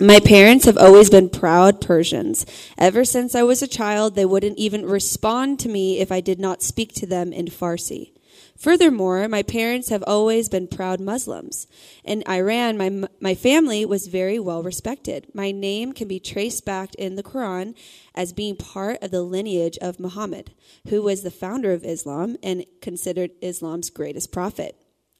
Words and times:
My 0.00 0.20
parents 0.20 0.64
have 0.64 0.78
always 0.78 1.10
been 1.10 1.28
proud 1.28 1.80
Persians. 1.80 2.46
Ever 2.78 3.04
since 3.04 3.34
I 3.34 3.42
was 3.42 3.62
a 3.62 3.68
child, 3.68 4.14
they 4.14 4.24
wouldn't 4.24 4.58
even 4.58 4.86
respond 4.86 5.60
to 5.60 5.68
me 5.68 5.98
if 5.98 6.10
I 6.10 6.20
did 6.20 6.40
not 6.40 6.62
speak 6.62 6.92
to 6.94 7.06
them 7.06 7.32
in 7.32 7.46
Farsi. 7.46 8.12
Furthermore, 8.56 9.28
my 9.28 9.42
parents 9.42 9.90
have 9.90 10.02
always 10.06 10.48
been 10.48 10.66
proud 10.66 11.00
Muslims. 11.00 11.66
In 12.04 12.22
Iran, 12.28 12.78
my, 12.78 13.08
my 13.20 13.34
family 13.34 13.84
was 13.84 14.06
very 14.06 14.38
well 14.38 14.62
respected. 14.62 15.26
My 15.34 15.50
name 15.50 15.92
can 15.92 16.08
be 16.08 16.20
traced 16.20 16.64
back 16.64 16.94
in 16.94 17.16
the 17.16 17.22
Quran 17.22 17.74
as 18.14 18.32
being 18.32 18.56
part 18.56 19.02
of 19.02 19.10
the 19.10 19.22
lineage 19.22 19.78
of 19.78 20.00
Muhammad, 20.00 20.52
who 20.88 21.02
was 21.02 21.22
the 21.22 21.30
founder 21.30 21.72
of 21.72 21.84
Islam 21.84 22.36
and 22.42 22.64
considered 22.80 23.32
Islam's 23.42 23.90
greatest 23.90 24.32
prophet. 24.32 24.76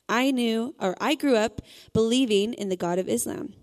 I 0.09 0.31
knew, 0.31 0.75
or 0.81 0.97
I 1.01 1.15
grew 1.15 1.37
up 1.37 1.61
believing 1.93 2.55
in 2.55 2.69
the 2.69 2.77
God 2.77 2.99
of 2.99 3.09
Islam, 3.09 3.55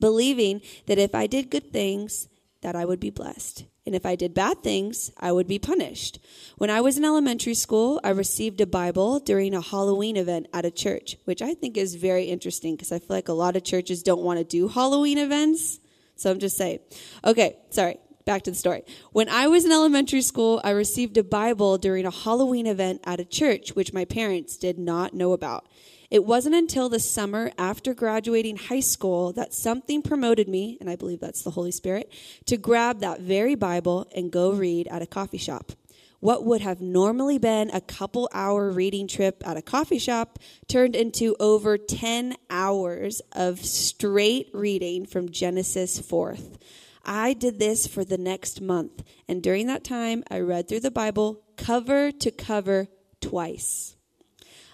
believing 0.00 0.60
that 0.86 0.98
if 0.98 1.14
I 1.14 1.26
did 1.26 1.50
good 1.50 1.72
things, 1.72 2.28
that 2.60 2.74
I 2.76 2.84
would 2.84 3.00
be 3.00 3.10
blessed. 3.10 3.64
And 3.86 3.94
if 3.94 4.04
I 4.04 4.16
did 4.16 4.34
bad 4.34 4.62
things, 4.62 5.10
I 5.18 5.32
would 5.32 5.46
be 5.46 5.58
punished. 5.58 6.18
When 6.58 6.68
I 6.68 6.80
was 6.82 6.98
in 6.98 7.04
elementary 7.04 7.54
school, 7.54 8.00
I 8.04 8.10
received 8.10 8.60
a 8.60 8.66
Bible 8.66 9.18
during 9.18 9.54
a 9.54 9.62
Halloween 9.62 10.16
event 10.16 10.46
at 10.52 10.66
a 10.66 10.70
church, 10.70 11.16
which 11.24 11.40
I 11.40 11.54
think 11.54 11.78
is 11.78 11.94
very 11.94 12.24
interesting 12.24 12.74
because 12.74 12.92
I 12.92 12.98
feel 12.98 13.16
like 13.16 13.28
a 13.28 13.32
lot 13.32 13.56
of 13.56 13.64
churches 13.64 14.02
don't 14.02 14.22
want 14.22 14.40
to 14.40 14.44
do 14.44 14.68
Halloween 14.68 15.16
events. 15.16 15.80
So 16.16 16.30
I'm 16.30 16.38
just 16.38 16.58
saying. 16.58 16.80
Okay, 17.24 17.56
sorry. 17.70 17.96
Back 18.26 18.42
to 18.42 18.50
the 18.50 18.56
story. 18.56 18.82
When 19.12 19.30
I 19.30 19.46
was 19.46 19.64
in 19.64 19.72
elementary 19.72 20.20
school, 20.20 20.60
I 20.62 20.70
received 20.72 21.16
a 21.16 21.24
Bible 21.24 21.78
during 21.78 22.04
a 22.04 22.10
Halloween 22.10 22.66
event 22.66 23.00
at 23.04 23.20
a 23.20 23.24
church, 23.24 23.70
which 23.70 23.94
my 23.94 24.04
parents 24.04 24.58
did 24.58 24.78
not 24.78 25.14
know 25.14 25.32
about. 25.32 25.66
It 26.10 26.24
wasn't 26.24 26.54
until 26.54 26.88
the 26.88 27.00
summer 27.00 27.52
after 27.58 27.92
graduating 27.92 28.56
high 28.56 28.80
school 28.80 29.32
that 29.34 29.52
something 29.52 30.00
promoted 30.00 30.48
me, 30.48 30.78
and 30.80 30.88
I 30.88 30.96
believe 30.96 31.20
that's 31.20 31.42
the 31.42 31.50
Holy 31.50 31.70
Spirit, 31.70 32.10
to 32.46 32.56
grab 32.56 33.00
that 33.00 33.20
very 33.20 33.54
Bible 33.54 34.06
and 34.16 34.32
go 34.32 34.52
read 34.52 34.88
at 34.88 35.02
a 35.02 35.06
coffee 35.06 35.38
shop. 35.38 35.72
What 36.20 36.44
would 36.46 36.62
have 36.62 36.80
normally 36.80 37.38
been 37.38 37.70
a 37.70 37.82
couple 37.82 38.28
hour 38.32 38.70
reading 38.70 39.06
trip 39.06 39.42
at 39.46 39.58
a 39.58 39.62
coffee 39.62 39.98
shop 39.98 40.38
turned 40.66 40.96
into 40.96 41.36
over 41.38 41.76
10 41.76 42.36
hours 42.48 43.20
of 43.32 43.60
straight 43.60 44.48
reading 44.54 45.04
from 45.04 45.28
Genesis 45.28 46.00
4th. 46.00 46.56
I 47.04 47.34
did 47.34 47.58
this 47.58 47.86
for 47.86 48.04
the 48.04 48.18
next 48.18 48.62
month, 48.62 49.04
and 49.28 49.42
during 49.42 49.66
that 49.66 49.84
time, 49.84 50.24
I 50.30 50.40
read 50.40 50.68
through 50.68 50.80
the 50.80 50.90
Bible 50.90 51.42
cover 51.56 52.10
to 52.10 52.30
cover 52.30 52.88
twice. 53.20 53.97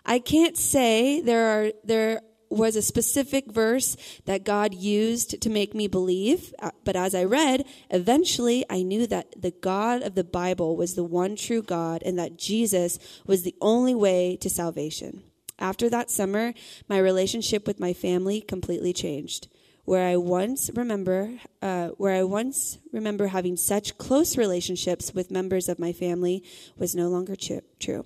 I 0.04 0.18
can't 0.18 0.56
say 0.56 1.20
there 1.20 1.46
are 1.48 1.72
there 1.84 2.20
was 2.50 2.76
a 2.76 2.82
specific 2.82 3.50
verse 3.50 3.96
that 4.26 4.44
God 4.44 4.74
used 4.74 5.40
to 5.40 5.50
make 5.50 5.74
me 5.74 5.88
believe, 5.88 6.54
uh, 6.60 6.70
but 6.84 6.96
as 6.96 7.14
I 7.14 7.24
read, 7.24 7.64
eventually 7.90 8.64
I 8.70 8.82
knew 8.82 9.06
that 9.06 9.40
the 9.40 9.50
God 9.50 10.02
of 10.02 10.14
the 10.14 10.24
Bible 10.24 10.76
was 10.76 10.94
the 10.94 11.04
one 11.04 11.36
true 11.36 11.62
God 11.62 12.02
and 12.04 12.18
that 12.18 12.38
Jesus 12.38 12.98
was 13.26 13.42
the 13.42 13.56
only 13.60 13.94
way 13.94 14.36
to 14.40 14.48
salvation. 14.48 15.24
After 15.58 15.88
that 15.90 16.10
summer, 16.10 16.52
my 16.88 16.98
relationship 16.98 17.66
with 17.66 17.80
my 17.80 17.92
family 17.92 18.40
completely 18.40 18.92
changed. 18.92 19.48
Where 19.84 20.06
I 20.06 20.16
once 20.16 20.70
remember, 20.74 21.38
uh, 21.60 21.88
where 21.98 22.14
I 22.14 22.22
once 22.22 22.78
remember 22.92 23.28
having 23.28 23.56
such 23.56 23.98
close 23.98 24.38
relationships 24.38 25.12
with 25.12 25.30
members 25.30 25.68
of 25.68 25.78
my 25.78 25.92
family, 25.92 26.42
was 26.78 26.94
no 26.94 27.08
longer 27.08 27.36
true. 27.36 28.04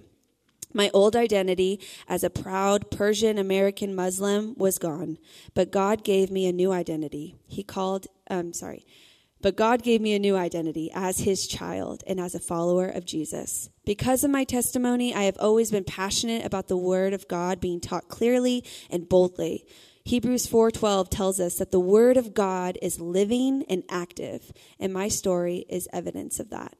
My 0.78 0.92
old 0.94 1.16
identity 1.16 1.80
as 2.06 2.22
a 2.22 2.30
proud 2.30 2.88
Persian 2.92 3.36
American 3.36 3.96
Muslim 3.96 4.54
was 4.56 4.78
gone, 4.78 5.18
but 5.52 5.72
God 5.72 6.04
gave 6.04 6.30
me 6.30 6.46
a 6.46 6.52
new 6.52 6.70
identity. 6.70 7.34
He 7.48 7.64
called, 7.64 8.06
um, 8.30 8.52
sorry, 8.52 8.86
but 9.40 9.56
God 9.56 9.82
gave 9.82 10.00
me 10.00 10.14
a 10.14 10.20
new 10.20 10.36
identity 10.36 10.88
as 10.94 11.18
his 11.18 11.48
child 11.48 12.04
and 12.06 12.20
as 12.20 12.36
a 12.36 12.40
follower 12.40 12.86
of 12.86 13.04
Jesus. 13.04 13.70
Because 13.84 14.22
of 14.22 14.30
my 14.30 14.44
testimony, 14.44 15.12
I 15.12 15.24
have 15.24 15.36
always 15.40 15.72
been 15.72 15.82
passionate 15.82 16.44
about 16.44 16.68
the 16.68 16.76
word 16.76 17.12
of 17.12 17.26
God 17.26 17.60
being 17.60 17.80
taught 17.80 18.08
clearly 18.08 18.62
and 18.88 19.08
boldly. 19.08 19.66
Hebrews 20.04 20.46
4:12 20.46 21.10
tells 21.10 21.40
us 21.40 21.56
that 21.56 21.72
the 21.72 21.80
word 21.80 22.16
of 22.16 22.34
God 22.34 22.78
is 22.80 23.00
living 23.00 23.64
and 23.68 23.82
active, 23.88 24.52
and 24.78 24.92
my 24.92 25.08
story 25.08 25.66
is 25.68 25.88
evidence 25.92 26.38
of 26.38 26.50
that. 26.50 26.76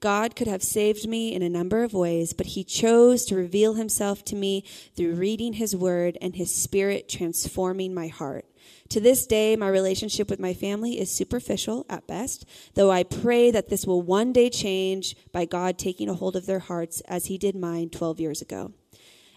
God 0.00 0.34
could 0.34 0.46
have 0.46 0.62
saved 0.62 1.06
me 1.06 1.34
in 1.34 1.42
a 1.42 1.48
number 1.50 1.84
of 1.84 1.92
ways, 1.92 2.32
but 2.32 2.46
He 2.46 2.64
chose 2.64 3.26
to 3.26 3.36
reveal 3.36 3.74
Himself 3.74 4.24
to 4.26 4.36
me 4.36 4.64
through 4.96 5.14
reading 5.14 5.54
His 5.54 5.76
Word 5.76 6.16
and 6.22 6.34
His 6.34 6.54
Spirit 6.54 7.08
transforming 7.08 7.92
my 7.92 8.08
heart. 8.08 8.46
To 8.90 9.00
this 9.00 9.26
day, 9.26 9.56
my 9.56 9.68
relationship 9.68 10.30
with 10.30 10.40
my 10.40 10.54
family 10.54 10.98
is 10.98 11.14
superficial 11.14 11.84
at 11.88 12.06
best, 12.06 12.46
though 12.74 12.90
I 12.90 13.02
pray 13.02 13.50
that 13.50 13.68
this 13.68 13.86
will 13.86 14.00
one 14.00 14.32
day 14.32 14.48
change 14.48 15.16
by 15.32 15.44
God 15.44 15.78
taking 15.78 16.08
a 16.08 16.14
hold 16.14 16.34
of 16.34 16.46
their 16.46 16.58
hearts 16.60 17.02
as 17.02 17.26
He 17.26 17.36
did 17.36 17.54
mine 17.54 17.90
12 17.90 18.20
years 18.20 18.40
ago. 18.40 18.72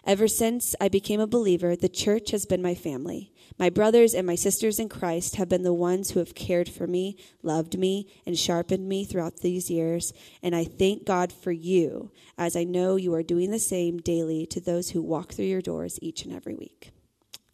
Ever 0.06 0.28
since 0.28 0.76
I 0.80 0.88
became 0.88 1.20
a 1.20 1.28
believer, 1.28 1.76
the 1.76 1.90
church 1.90 2.32
has 2.32 2.46
been 2.46 2.62
my 2.62 2.76
family. 2.76 3.33
My 3.60 3.70
brothers 3.70 4.14
and 4.14 4.26
my 4.26 4.36
sisters 4.36 4.80
in 4.80 4.90
Christ 4.90 5.36
have 5.36 5.48
been 5.48 5.62
the 5.62 5.74
ones 5.74 6.12
who 6.12 6.20
have 6.20 6.34
cared 6.34 6.68
for 6.68 6.88
me, 6.88 7.18
loved 7.44 7.78
me, 7.78 8.08
and 8.26 8.38
sharpened 8.38 8.90
me 8.90 9.06
throughout 9.06 9.38
these 9.38 9.70
years, 9.70 10.12
and 10.42 10.56
I 10.56 10.64
thank 10.64 11.06
God 11.06 11.32
for 11.32 11.52
you, 11.52 12.12
as 12.38 12.56
I 12.56 12.64
know 12.64 12.96
you 12.96 13.14
are 13.14 13.24
doing 13.24 13.52
the 13.52 13.60
same 13.60 14.00
daily 14.00 14.48
to 14.48 14.60
those 14.60 14.90
who 14.90 15.02
walk 15.02 15.34
through 15.34 15.46
your 15.46 15.62
doors 15.62 16.00
each 16.02 16.26
and 16.26 16.34
every 16.34 16.56
week. 16.56 16.92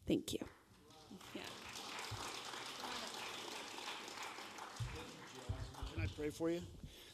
Thank 0.07 0.33
you. 0.33 0.39
Can 5.93 6.03
I 6.03 6.07
pray 6.17 6.29
for 6.29 6.49
you? 6.49 6.61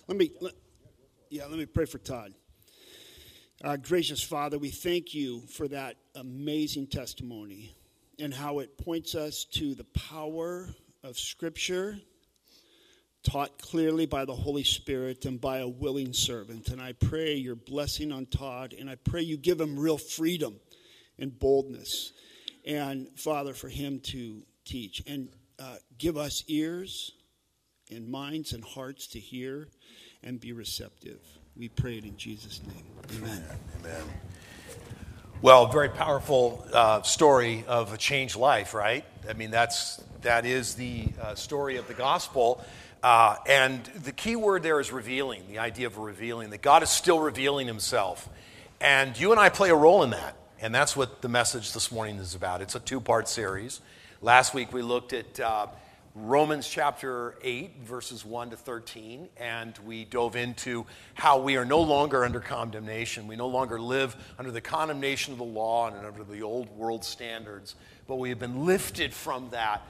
Let 0.07 0.17
me, 0.17 0.31
let, 0.39 0.53
yeah, 1.31 1.47
let 1.47 1.57
me 1.57 1.65
pray 1.65 1.85
for 1.85 1.97
Todd. 1.97 2.33
Uh, 3.63 3.77
gracious 3.77 4.21
Father, 4.21 4.59
we 4.59 4.69
thank 4.69 5.15
you 5.15 5.41
for 5.47 5.67
that 5.67 5.95
amazing 6.13 6.85
testimony 6.85 7.73
and 8.19 8.33
how 8.33 8.59
it 8.59 8.77
points 8.77 9.15
us 9.15 9.45
to 9.53 9.75
the 9.75 9.83
power 9.85 10.69
of 11.03 11.17
Scripture 11.17 11.99
taught 13.23 13.59
clearly 13.59 14.05
by 14.05 14.23
the 14.23 14.35
Holy 14.35 14.63
Spirit 14.63 15.25
and 15.25 15.41
by 15.41 15.57
a 15.57 15.67
willing 15.67 16.13
servant. 16.13 16.69
And 16.69 16.79
I 16.79 16.93
pray 16.93 17.33
your 17.33 17.55
blessing 17.55 18.11
on 18.11 18.27
Todd, 18.27 18.75
and 18.77 18.89
I 18.89 18.95
pray 18.95 19.21
you 19.21 19.35
give 19.35 19.59
him 19.59 19.77
real 19.77 19.97
freedom 19.97 20.59
and 21.17 21.37
boldness. 21.37 22.13
And 22.65 23.07
Father, 23.15 23.53
for 23.53 23.67
him 23.67 23.99
to 24.01 24.43
teach 24.63 25.01
and 25.07 25.29
uh, 25.59 25.77
give 25.97 26.17
us 26.17 26.43
ears 26.47 27.11
and 27.91 28.07
minds 28.09 28.53
and 28.53 28.63
hearts 28.63 29.07
to 29.07 29.19
hear 29.19 29.67
and 30.23 30.39
be 30.39 30.53
receptive. 30.53 31.19
We 31.55 31.69
pray 31.69 31.97
it 31.97 32.03
in 32.03 32.17
Jesus' 32.17 32.61
name. 32.63 32.85
Amen. 33.17 33.43
Amen. 33.79 34.03
Well, 35.41 35.67
very 35.67 35.89
powerful 35.89 36.65
uh, 36.71 37.01
story 37.01 37.65
of 37.67 37.91
a 37.93 37.97
changed 37.97 38.37
life, 38.37 38.73
right? 38.73 39.03
I 39.29 39.33
mean, 39.33 39.51
that's 39.51 40.01
that 40.21 40.45
is 40.45 40.75
the 40.75 41.09
uh, 41.21 41.35
story 41.35 41.75
of 41.75 41.87
the 41.89 41.93
gospel. 41.93 42.63
Uh, 43.03 43.35
and 43.45 43.83
the 43.83 44.13
key 44.13 44.37
word 44.37 44.63
there 44.63 44.79
is 44.79 44.93
revealing, 44.93 45.43
the 45.49 45.59
idea 45.59 45.87
of 45.87 45.97
revealing, 45.97 46.51
that 46.51 46.61
God 46.61 46.83
is 46.83 46.89
still 46.89 47.19
revealing 47.19 47.67
himself. 47.67 48.29
And 48.79 49.19
you 49.19 49.31
and 49.31 49.39
I 49.39 49.49
play 49.49 49.69
a 49.69 49.75
role 49.75 50.03
in 50.03 50.11
that. 50.11 50.37
And 50.61 50.73
that's 50.73 50.95
what 50.95 51.21
the 51.21 51.29
message 51.29 51.73
this 51.73 51.91
morning 51.91 52.15
is 52.15 52.33
about. 52.33 52.61
It's 52.61 52.75
a 52.75 52.79
two 52.79 53.01
part 53.01 53.27
series. 53.27 53.81
Last 54.21 54.53
week 54.53 54.71
we 54.71 54.81
looked 54.81 55.11
at 55.11 55.39
uh, 55.39 55.67
Romans 56.17 56.65
chapter 56.65 57.35
8, 57.41 57.81
verses 57.83 58.23
1 58.23 58.51
to 58.51 58.55
13, 58.55 59.27
and 59.35 59.77
we 59.79 60.05
dove 60.05 60.37
into 60.37 60.85
how 61.13 61.41
we 61.41 61.57
are 61.57 61.65
no 61.65 61.81
longer 61.81 62.23
under 62.23 62.39
condemnation. 62.39 63.27
We 63.27 63.35
no 63.35 63.49
longer 63.49 63.81
live 63.81 64.15
under 64.39 64.49
the 64.49 64.61
condemnation 64.61 65.33
of 65.33 65.39
the 65.39 65.43
law 65.43 65.89
and 65.89 66.05
under 66.05 66.23
the 66.23 66.41
old 66.41 66.69
world 66.69 67.03
standards, 67.03 67.75
but 68.07 68.15
we 68.15 68.29
have 68.29 68.39
been 68.39 68.65
lifted 68.65 69.13
from 69.13 69.49
that 69.49 69.85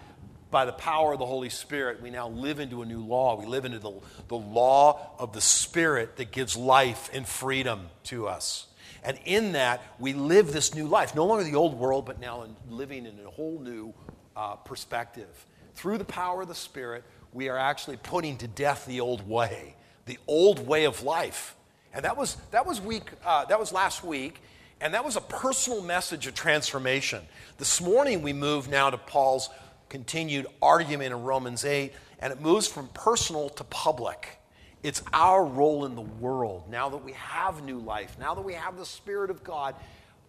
by 0.50 0.66
the 0.66 0.72
power 0.72 1.14
of 1.14 1.20
the 1.20 1.28
Holy 1.28 1.50
Spirit. 1.50 2.02
We 2.02 2.10
now 2.10 2.30
live 2.30 2.60
into 2.60 2.82
a 2.82 2.88
new 2.88 3.06
law. 3.06 3.40
We 3.40 3.46
live 3.46 3.66
into 3.66 3.78
the, 3.78 3.94
the 4.28 4.36
law 4.36 5.12
of 5.20 5.32
the 5.32 5.42
Spirit 5.42 6.16
that 6.16 6.32
gives 6.32 6.58
life 6.58 7.08
and 7.14 7.28
freedom 7.28 7.82
to 8.06 8.28
us. 8.28 8.66
And 9.04 9.20
in 9.26 9.52
that, 9.52 9.80
we 10.00 10.14
live 10.14 10.52
this 10.52 10.74
new 10.74 10.88
life, 10.88 11.14
no 11.14 11.28
longer 11.28 11.44
the 11.44 11.54
old 11.54 11.78
world, 11.78 12.08
but 12.08 12.20
now 12.20 12.42
in 12.42 12.56
living 12.68 13.06
in 13.06 13.20
a 13.24 13.30
whole 13.30 13.60
new 13.60 13.94
uh, 14.36 14.56
perspective 14.56 15.46
through 15.76 15.98
the 15.98 16.06
power 16.06 16.42
of 16.42 16.48
the 16.48 16.56
Spirit, 16.56 17.04
we 17.34 17.50
are 17.50 17.58
actually 17.58 17.98
putting 17.98 18.38
to 18.38 18.48
death 18.48 18.86
the 18.86 19.02
old 19.02 19.28
way, 19.28 19.76
the 20.06 20.18
old 20.28 20.66
way 20.66 20.86
of 20.86 21.04
life. 21.04 21.56
And 21.94 22.06
that 22.06 22.18
was, 22.18 22.38
that 22.52 22.66
was, 22.66 22.82
week, 22.82 23.12
uh, 23.26 23.46
that 23.46 23.60
was 23.60 23.72
last 23.72 24.04
week, 24.04 24.42
and 24.82 24.94
that 24.94 25.06
was 25.06 25.16
a 25.16 25.22
personal 25.22 25.82
message 25.82 26.28
of 26.28 26.34
transformation. 26.34 27.22
This 27.58 27.82
morning, 27.82 28.22
we 28.22 28.34
move 28.34 28.70
now 28.70 28.90
to 28.90 28.98
Paul's 28.98 29.50
continued 29.90 30.48
argument 30.62 31.14
in 31.14 31.24
Romans 31.24 31.64
8, 31.64 31.94
and 32.20 32.34
it 32.34 32.42
moves 32.42 32.68
from 32.68 32.88
personal 32.90 33.50
to 33.50 33.64
public. 33.66 34.40
It's 34.82 35.02
our 35.14 35.44
role 35.44 35.86
in 35.86 35.96
the 35.96 36.02
world 36.02 36.70
now 36.70 36.90
that 36.90 37.04
we 37.04 37.14
have 37.14 37.64
new 37.64 37.80
life, 37.80 38.18
now 38.20 38.34
that 38.36 38.44
we 38.44 38.54
have 38.54 38.78
the 38.78 38.86
Spirit 38.86 39.30
of 39.30 39.44
God. 39.44 39.76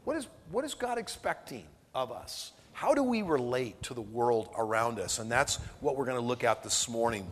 What 0.05 0.17
is, 0.17 0.27
what 0.51 0.65
is 0.65 0.75
God 0.75 0.99
expecting 0.99 1.67
of 1.95 2.11
us? 2.11 2.53
How 2.77 2.93
do 2.93 3.03
we 3.03 3.23
relate 3.23 3.83
to 3.85 3.95
the 3.95 4.03
world 4.03 4.51
around 4.55 5.01
us? 5.01 5.19
And 5.19 5.33
that's 5.33 5.57
what 5.81 5.97
we're 5.97 6.05
going 6.05 6.21
to 6.21 6.27
look 6.27 6.45
at 6.45 6.63
this 6.63 6.91
morning. 6.91 7.27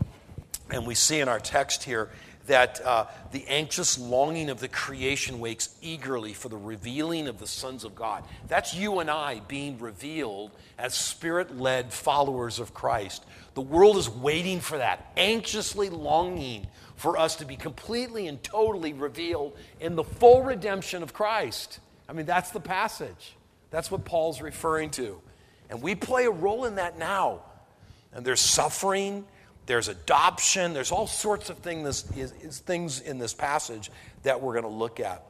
And 0.70 0.87
we 0.87 0.94
see 0.94 1.20
in 1.20 1.29
our 1.29 1.38
text 1.38 1.85
here 1.85 2.08
that 2.46 2.81
uh, 2.81 3.08
the 3.31 3.46
anxious 3.46 3.99
longing 3.99 4.49
of 4.49 4.58
the 4.58 4.69
creation 4.69 5.41
wakes 5.41 5.69
eagerly 5.82 6.32
for 6.32 6.49
the 6.49 6.56
revealing 6.56 7.29
of 7.29 7.41
the 7.41 7.46
sons 7.46 7.85
of 7.85 7.94
God. 7.94 8.25
That's 8.49 8.73
you 8.73 9.00
and 9.00 9.11
I 9.11 9.41
being 9.41 9.79
revealed 9.79 10.50
as 10.79 10.94
spirit 10.94 11.55
led 11.55 11.93
followers 11.93 12.58
of 12.58 12.73
Christ. 12.73 13.23
The 13.52 13.61
world 13.61 13.99
is 13.99 14.08
waiting 14.08 14.61
for 14.61 14.79
that, 14.79 15.12
anxiously 15.14 15.91
longing 15.91 16.69
for 16.96 17.19
us 17.19 17.37
to 17.37 17.44
be 17.44 17.56
completely 17.56 18.29
and 18.29 18.43
totally 18.43 18.94
revealed 18.94 19.58
in 19.79 19.94
the 19.94 20.05
full 20.05 20.43
redemption 20.43 21.02
of 21.02 21.12
Christ. 21.12 21.81
I 22.08 22.14
mean, 22.14 22.25
that's 22.25 22.50
the 22.50 22.61
passage. 22.61 23.37
That's 23.70 23.91
what 23.91 24.06
Paul's 24.06 24.41
referring 24.41 24.88
to. 24.93 25.20
And 25.71 25.83
we 25.83 25.95
play 25.95 26.27
a 26.27 26.31
role 26.31 26.65
in 26.65 26.77
that 26.77 26.99
now. 26.99 27.41
And 28.13 28.25
there's 28.25 28.41
suffering 28.41 29.25
there's 29.67 29.89
adoption, 29.89 30.75
there's 30.75 30.93
all 30.93 31.07
sorts 31.07 31.49
of 31.49 31.59
things, 31.59 32.05
is, 32.17 32.33
is 32.43 32.59
things 32.59 33.01
in 33.01 33.19
this 33.19 33.33
passage 33.33 33.91
that 34.23 34.43
we're 34.43 34.53
going 34.53 34.65
to 34.65 34.79
look 34.79 35.01
at. 35.01 35.25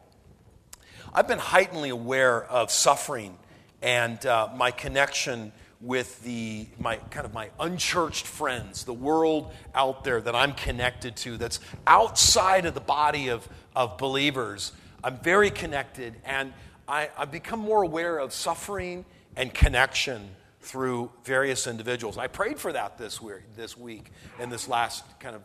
I've 1.12 1.28
been 1.28 1.38
heightenedly 1.38 1.90
aware 1.90 2.42
of 2.44 2.72
suffering 2.72 3.36
and 3.80 4.24
uh, 4.26 4.48
my 4.56 4.70
connection 4.70 5.52
with 5.80 6.22
the 6.22 6.66
my 6.78 6.96
kind 6.96 7.26
of 7.26 7.34
my 7.34 7.50
unchurched 7.60 8.26
friends, 8.26 8.84
the 8.84 8.94
world 8.94 9.52
out 9.74 10.02
there 10.02 10.20
that 10.20 10.34
I'm 10.34 10.52
connected 10.52 11.14
to, 11.16 11.36
that's 11.36 11.60
outside 11.86 12.64
of 12.64 12.74
the 12.74 12.80
body 12.80 13.28
of, 13.28 13.46
of 13.76 13.98
believers. 13.98 14.72
I'm 15.04 15.18
very 15.18 15.50
connected, 15.50 16.14
and 16.24 16.54
I, 16.88 17.10
I've 17.18 17.30
become 17.30 17.60
more 17.60 17.82
aware 17.82 18.16
of 18.18 18.32
suffering 18.32 19.04
and 19.36 19.52
connection 19.52 20.30
through 20.60 21.10
various 21.24 21.66
individuals. 21.66 22.16
I 22.16 22.26
prayed 22.26 22.58
for 22.58 22.72
that 22.72 22.96
this 22.96 23.20
week, 23.20 23.42
this 23.56 23.76
week 23.76 24.10
and 24.38 24.50
this 24.50 24.68
last 24.68 25.04
kind 25.20 25.36
of 25.36 25.42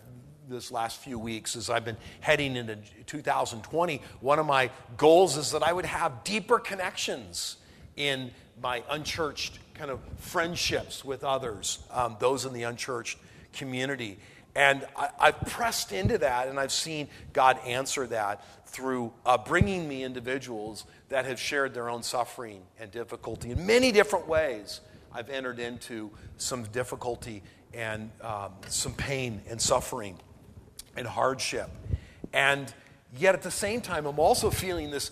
this 0.48 0.72
last 0.72 1.00
few 1.02 1.20
weeks 1.20 1.56
as 1.56 1.70
I've 1.70 1.86
been 1.86 1.98
heading 2.22 2.56
into 2.56 2.78
2020. 3.06 4.02
One 4.20 4.40
of 4.40 4.48
my 4.48 4.72
goals 4.98 5.38
is 5.38 5.52
that 5.52 5.62
I 5.62 5.72
would 5.72 5.86
have 5.86 6.24
deeper 6.24 6.58
connections 6.58 7.58
in 7.96 8.32
my 8.62 8.84
unchurched 8.90 9.60
kind 9.76 9.92
of 9.92 10.00
friendships 10.18 11.06
with 11.06 11.24
others, 11.24 11.80
um, 11.92 12.18
those 12.20 12.46
in 12.46 12.54
the 12.54 12.64
unchurched 12.64 13.18
community. 13.54 14.18
And 14.56 14.86
I, 14.98 15.28
have 15.28 15.42
pressed 15.42 15.92
into 15.92 16.18
that, 16.18 16.48
and 16.48 16.60
I've 16.60 16.72
seen 16.72 17.08
God 17.34 17.60
answer 17.66 18.08
that 18.08 18.44
through 18.68 19.14
uh, 19.26 19.38
bringing 19.38 19.88
me 19.88 20.04
individuals 20.04 20.86
that 21.10 21.26
have 21.26 21.40
shared 21.40 21.74
their 21.74 21.90
own 21.90 22.04
suffering 22.04 22.62
and 22.80 22.92
difficulty 22.92 23.52
in 23.52 23.66
many 23.66 23.92
different 23.92 24.28
ways. 24.28 24.82
I've 25.12 25.30
entered 25.30 25.60
into 25.60 26.12
some 26.38 26.64
difficulty 26.66 27.44
and 27.74 28.12
um, 28.22 28.54
some 28.68 28.94
pain 28.94 29.42
and 29.50 29.62
suffering 29.62 30.18
and 30.96 31.08
hardship. 31.08 31.70
And 32.32 32.72
yet 33.18 33.36
at 33.36 33.42
the 33.42 33.52
same 33.52 33.82
time, 33.82 34.06
I'm 34.06 34.20
also 34.20 34.52
feeling 34.52 34.92
this 34.92 35.12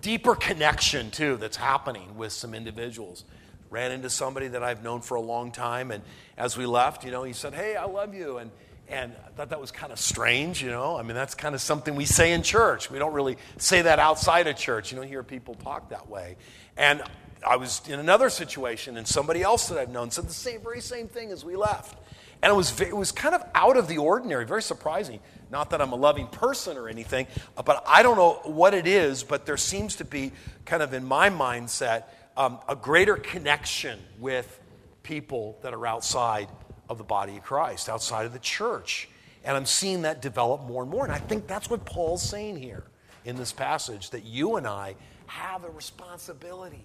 deeper 0.00 0.34
connection, 0.34 1.10
too, 1.10 1.36
that's 1.36 1.56
happening 1.56 2.16
with 2.16 2.32
some 2.32 2.54
individuals. 2.54 3.24
Ran 3.70 3.92
into 3.92 4.10
somebody 4.10 4.48
that 4.48 4.62
I've 4.62 4.82
known 4.82 5.00
for 5.00 5.14
a 5.14 5.20
long 5.20 5.52
time, 5.52 5.90
and 5.90 6.02
as 6.36 6.56
we 6.56 6.66
left, 6.66 7.04
you 7.04 7.10
know, 7.10 7.22
he 7.22 7.32
said, 7.32 7.54
Hey, 7.54 7.76
I 7.76 7.84
love 7.84 8.14
you. 8.14 8.38
And 8.38 8.50
and 8.90 9.12
I 9.26 9.30
thought 9.30 9.50
that 9.50 9.60
was 9.60 9.70
kind 9.70 9.92
of 9.92 9.98
strange, 9.98 10.62
you 10.62 10.70
know. 10.70 10.96
I 10.96 11.02
mean, 11.02 11.14
that's 11.14 11.34
kind 11.34 11.54
of 11.54 11.60
something 11.60 11.94
we 11.94 12.04
say 12.04 12.32
in 12.32 12.42
church. 12.42 12.90
We 12.90 12.98
don't 12.98 13.12
really 13.12 13.36
say 13.58 13.82
that 13.82 13.98
outside 13.98 14.46
of 14.46 14.56
church. 14.56 14.92
You 14.92 14.98
don't 14.98 15.08
hear 15.08 15.22
people 15.22 15.54
talk 15.54 15.90
that 15.90 16.08
way. 16.08 16.36
And 16.76 17.02
I 17.46 17.56
was 17.56 17.82
in 17.88 18.00
another 18.00 18.30
situation, 18.30 18.96
and 18.96 19.06
somebody 19.06 19.42
else 19.42 19.68
that 19.68 19.78
I've 19.78 19.90
known 19.90 20.10
said 20.10 20.26
the 20.26 20.32
same, 20.32 20.60
very 20.60 20.80
same 20.80 21.08
thing 21.08 21.30
as 21.30 21.44
we 21.44 21.56
left. 21.56 21.98
And 22.42 22.52
it 22.52 22.56
was, 22.56 22.80
it 22.80 22.96
was 22.96 23.12
kind 23.12 23.34
of 23.34 23.42
out 23.54 23.76
of 23.76 23.88
the 23.88 23.98
ordinary, 23.98 24.46
very 24.46 24.62
surprising. 24.62 25.20
Not 25.50 25.70
that 25.70 25.80
I'm 25.80 25.92
a 25.92 25.96
loving 25.96 26.28
person 26.28 26.76
or 26.76 26.88
anything, 26.88 27.26
but 27.64 27.82
I 27.86 28.02
don't 28.02 28.16
know 28.16 28.40
what 28.44 28.74
it 28.74 28.86
is, 28.86 29.24
but 29.24 29.44
there 29.44 29.56
seems 29.56 29.96
to 29.96 30.04
be, 30.04 30.32
kind 30.64 30.82
of 30.82 30.94
in 30.94 31.04
my 31.04 31.30
mindset, 31.30 32.04
um, 32.36 32.58
a 32.68 32.76
greater 32.76 33.16
connection 33.16 33.98
with 34.18 34.60
people 35.02 35.58
that 35.62 35.74
are 35.74 35.86
outside 35.86 36.48
of 36.88 36.98
the 36.98 37.04
body 37.04 37.36
of 37.36 37.42
Christ, 37.42 37.88
outside 37.88 38.26
of 38.26 38.32
the 38.32 38.38
church. 38.38 39.08
And 39.44 39.56
I'm 39.56 39.66
seeing 39.66 40.02
that 40.02 40.22
develop 40.22 40.62
more 40.62 40.82
and 40.82 40.90
more. 40.90 41.04
And 41.04 41.12
I 41.12 41.18
think 41.18 41.46
that's 41.46 41.70
what 41.70 41.84
Paul's 41.84 42.22
saying 42.22 42.56
here 42.56 42.84
in 43.24 43.36
this 43.36 43.52
passage 43.52 44.10
that 44.10 44.24
you 44.24 44.56
and 44.56 44.66
I 44.66 44.94
have 45.26 45.64
a 45.64 45.70
responsibility 45.70 46.84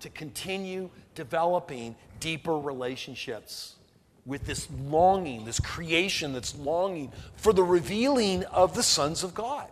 to 0.00 0.10
continue 0.10 0.90
developing 1.14 1.94
deeper 2.20 2.58
relationships 2.58 3.76
with 4.24 4.44
this 4.46 4.68
longing, 4.84 5.44
this 5.44 5.60
creation 5.60 6.32
that's 6.32 6.54
longing 6.56 7.10
for 7.36 7.52
the 7.52 7.62
revealing 7.62 8.44
of 8.44 8.74
the 8.74 8.82
sons 8.82 9.24
of 9.24 9.34
God. 9.34 9.68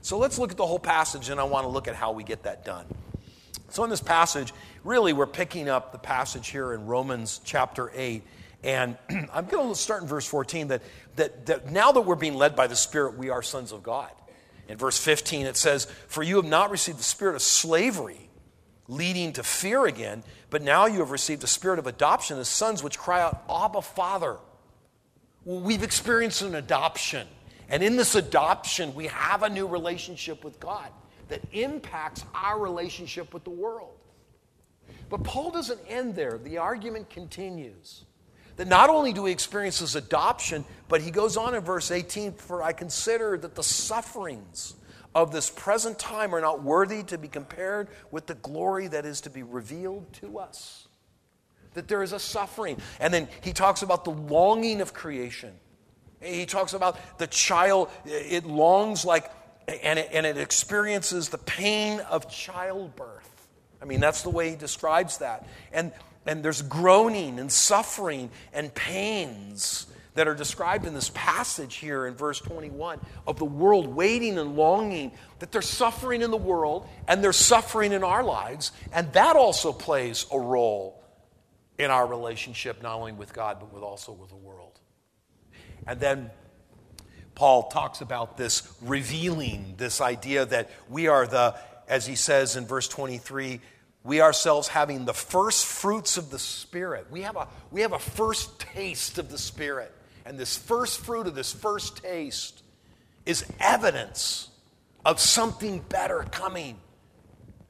So 0.00 0.18
let's 0.18 0.38
look 0.38 0.50
at 0.50 0.56
the 0.56 0.66
whole 0.66 0.78
passage, 0.78 1.28
and 1.28 1.38
I 1.38 1.44
want 1.44 1.64
to 1.64 1.68
look 1.68 1.86
at 1.88 1.94
how 1.94 2.12
we 2.12 2.24
get 2.24 2.42
that 2.44 2.64
done. 2.64 2.86
So, 3.68 3.84
in 3.84 3.90
this 3.90 4.00
passage, 4.00 4.52
really, 4.84 5.12
we're 5.14 5.26
picking 5.26 5.68
up 5.68 5.92
the 5.92 5.98
passage 5.98 6.48
here 6.48 6.74
in 6.74 6.86
Romans 6.86 7.40
chapter 7.42 7.90
8. 7.94 8.22
And 8.62 8.96
I'm 9.32 9.46
going 9.46 9.68
to 9.68 9.74
start 9.74 10.02
in 10.02 10.08
verse 10.08 10.26
14 10.26 10.68
that, 10.68 10.82
that, 11.16 11.46
that 11.46 11.70
now 11.70 11.92
that 11.92 12.02
we're 12.02 12.14
being 12.14 12.34
led 12.34 12.56
by 12.56 12.66
the 12.66 12.76
Spirit, 12.76 13.16
we 13.16 13.30
are 13.30 13.42
sons 13.42 13.72
of 13.72 13.82
God. 13.82 14.10
In 14.68 14.78
verse 14.78 14.98
15, 14.98 15.46
it 15.46 15.56
says, 15.56 15.86
For 16.06 16.22
you 16.22 16.36
have 16.36 16.44
not 16.44 16.70
received 16.70 16.98
the 16.98 17.04
spirit 17.04 17.34
of 17.34 17.42
slavery 17.42 18.30
leading 18.88 19.32
to 19.34 19.42
fear 19.42 19.86
again, 19.86 20.22
but 20.50 20.62
now 20.62 20.86
you 20.86 21.00
have 21.00 21.10
received 21.10 21.42
the 21.42 21.46
spirit 21.46 21.78
of 21.78 21.86
adoption 21.86 22.38
as 22.38 22.48
sons 22.48 22.82
which 22.82 22.98
cry 22.98 23.20
out, 23.20 23.42
Abba, 23.50 23.82
Father. 23.82 24.38
Well, 25.44 25.60
we've 25.60 25.82
experienced 25.82 26.42
an 26.42 26.54
adoption. 26.54 27.26
And 27.68 27.82
in 27.82 27.96
this 27.96 28.14
adoption, 28.14 28.94
we 28.94 29.06
have 29.08 29.42
a 29.42 29.48
new 29.48 29.66
relationship 29.66 30.44
with 30.44 30.60
God 30.60 30.88
that 31.28 31.40
impacts 31.52 32.24
our 32.34 32.58
relationship 32.58 33.32
with 33.32 33.44
the 33.44 33.50
world. 33.50 33.98
But 35.08 35.24
Paul 35.24 35.50
doesn't 35.50 35.80
end 35.88 36.14
there. 36.14 36.38
The 36.38 36.58
argument 36.58 37.08
continues. 37.10 38.04
That 38.56 38.68
not 38.68 38.90
only 38.90 39.12
do 39.12 39.22
we 39.22 39.32
experience 39.32 39.78
this 39.78 39.94
adoption, 39.94 40.64
but 40.88 41.00
he 41.00 41.10
goes 41.10 41.36
on 41.36 41.54
in 41.54 41.62
verse 41.62 41.90
18 41.90 42.34
For 42.34 42.62
I 42.62 42.72
consider 42.72 43.36
that 43.38 43.54
the 43.54 43.62
sufferings 43.62 44.74
of 45.14 45.32
this 45.32 45.50
present 45.50 45.98
time 45.98 46.34
are 46.34 46.40
not 46.40 46.62
worthy 46.62 47.02
to 47.04 47.18
be 47.18 47.28
compared 47.28 47.88
with 48.10 48.26
the 48.26 48.34
glory 48.34 48.88
that 48.88 49.04
is 49.04 49.22
to 49.22 49.30
be 49.30 49.42
revealed 49.42 50.12
to 50.14 50.38
us. 50.38 50.88
That 51.74 51.88
there 51.88 52.02
is 52.02 52.12
a 52.12 52.18
suffering. 52.18 52.78
And 53.00 53.12
then 53.12 53.28
he 53.42 53.52
talks 53.52 53.82
about 53.82 54.04
the 54.04 54.10
longing 54.10 54.80
of 54.80 54.92
creation. 54.94 55.52
He 56.20 56.46
talks 56.46 56.72
about 56.72 56.98
the 57.18 57.26
child, 57.26 57.90
it 58.04 58.46
longs 58.46 59.04
like, 59.04 59.30
and 59.66 59.98
it, 59.98 60.10
and 60.12 60.24
it 60.24 60.38
experiences 60.38 61.28
the 61.28 61.38
pain 61.38 62.00
of 62.00 62.30
childbirth. 62.30 63.28
I 63.80 63.84
mean, 63.84 64.00
that's 64.00 64.22
the 64.22 64.30
way 64.30 64.50
he 64.50 64.56
describes 64.56 65.18
that. 65.18 65.46
And, 65.72 65.92
and 66.26 66.44
there's 66.44 66.62
groaning 66.62 67.38
and 67.38 67.50
suffering 67.50 68.30
and 68.52 68.74
pains 68.74 69.86
that 70.14 70.28
are 70.28 70.34
described 70.34 70.86
in 70.86 70.94
this 70.94 71.10
passage 71.14 71.76
here 71.76 72.06
in 72.06 72.14
verse 72.14 72.38
21 72.40 73.00
of 73.26 73.38
the 73.38 73.44
world 73.44 73.86
waiting 73.86 74.38
and 74.38 74.56
longing 74.56 75.12
that 75.38 75.50
there's 75.52 75.68
suffering 75.68 76.22
in 76.22 76.30
the 76.30 76.36
world 76.36 76.86
and 77.08 77.24
there's 77.24 77.36
suffering 77.36 77.92
in 77.92 78.04
our 78.04 78.22
lives. 78.22 78.72
And 78.92 79.10
that 79.14 79.36
also 79.36 79.72
plays 79.72 80.26
a 80.30 80.38
role 80.38 81.02
in 81.78 81.90
our 81.90 82.06
relationship, 82.06 82.82
not 82.82 82.96
only 82.96 83.12
with 83.12 83.32
God, 83.32 83.58
but 83.58 83.72
with 83.72 83.82
also 83.82 84.12
with 84.12 84.28
the 84.28 84.36
world. 84.36 84.78
And 85.86 85.98
then 85.98 86.30
Paul 87.34 87.68
talks 87.70 88.02
about 88.02 88.36
this 88.36 88.70
revealing, 88.82 89.74
this 89.78 90.00
idea 90.00 90.44
that 90.46 90.70
we 90.90 91.08
are 91.08 91.26
the, 91.26 91.56
as 91.88 92.06
he 92.06 92.14
says 92.14 92.56
in 92.56 92.66
verse 92.66 92.86
23, 92.88 93.60
we 94.04 94.20
ourselves 94.20 94.68
having 94.68 95.04
the 95.04 95.14
first 95.14 95.64
fruits 95.64 96.16
of 96.16 96.30
the 96.30 96.38
Spirit. 96.38 97.06
We 97.10 97.22
have 97.22 97.36
a, 97.36 97.48
we 97.70 97.82
have 97.82 97.92
a 97.92 97.98
first 97.98 98.58
taste 98.58 99.18
of 99.18 99.30
the 99.30 99.38
Spirit. 99.38 99.92
And 100.24 100.38
this 100.38 100.56
first 100.56 101.00
fruit 101.00 101.26
of 101.26 101.34
this 101.34 101.52
first 101.52 102.02
taste 102.02 102.62
is 103.26 103.44
evidence 103.60 104.48
of 105.04 105.20
something 105.20 105.80
better 105.88 106.24
coming. 106.30 106.78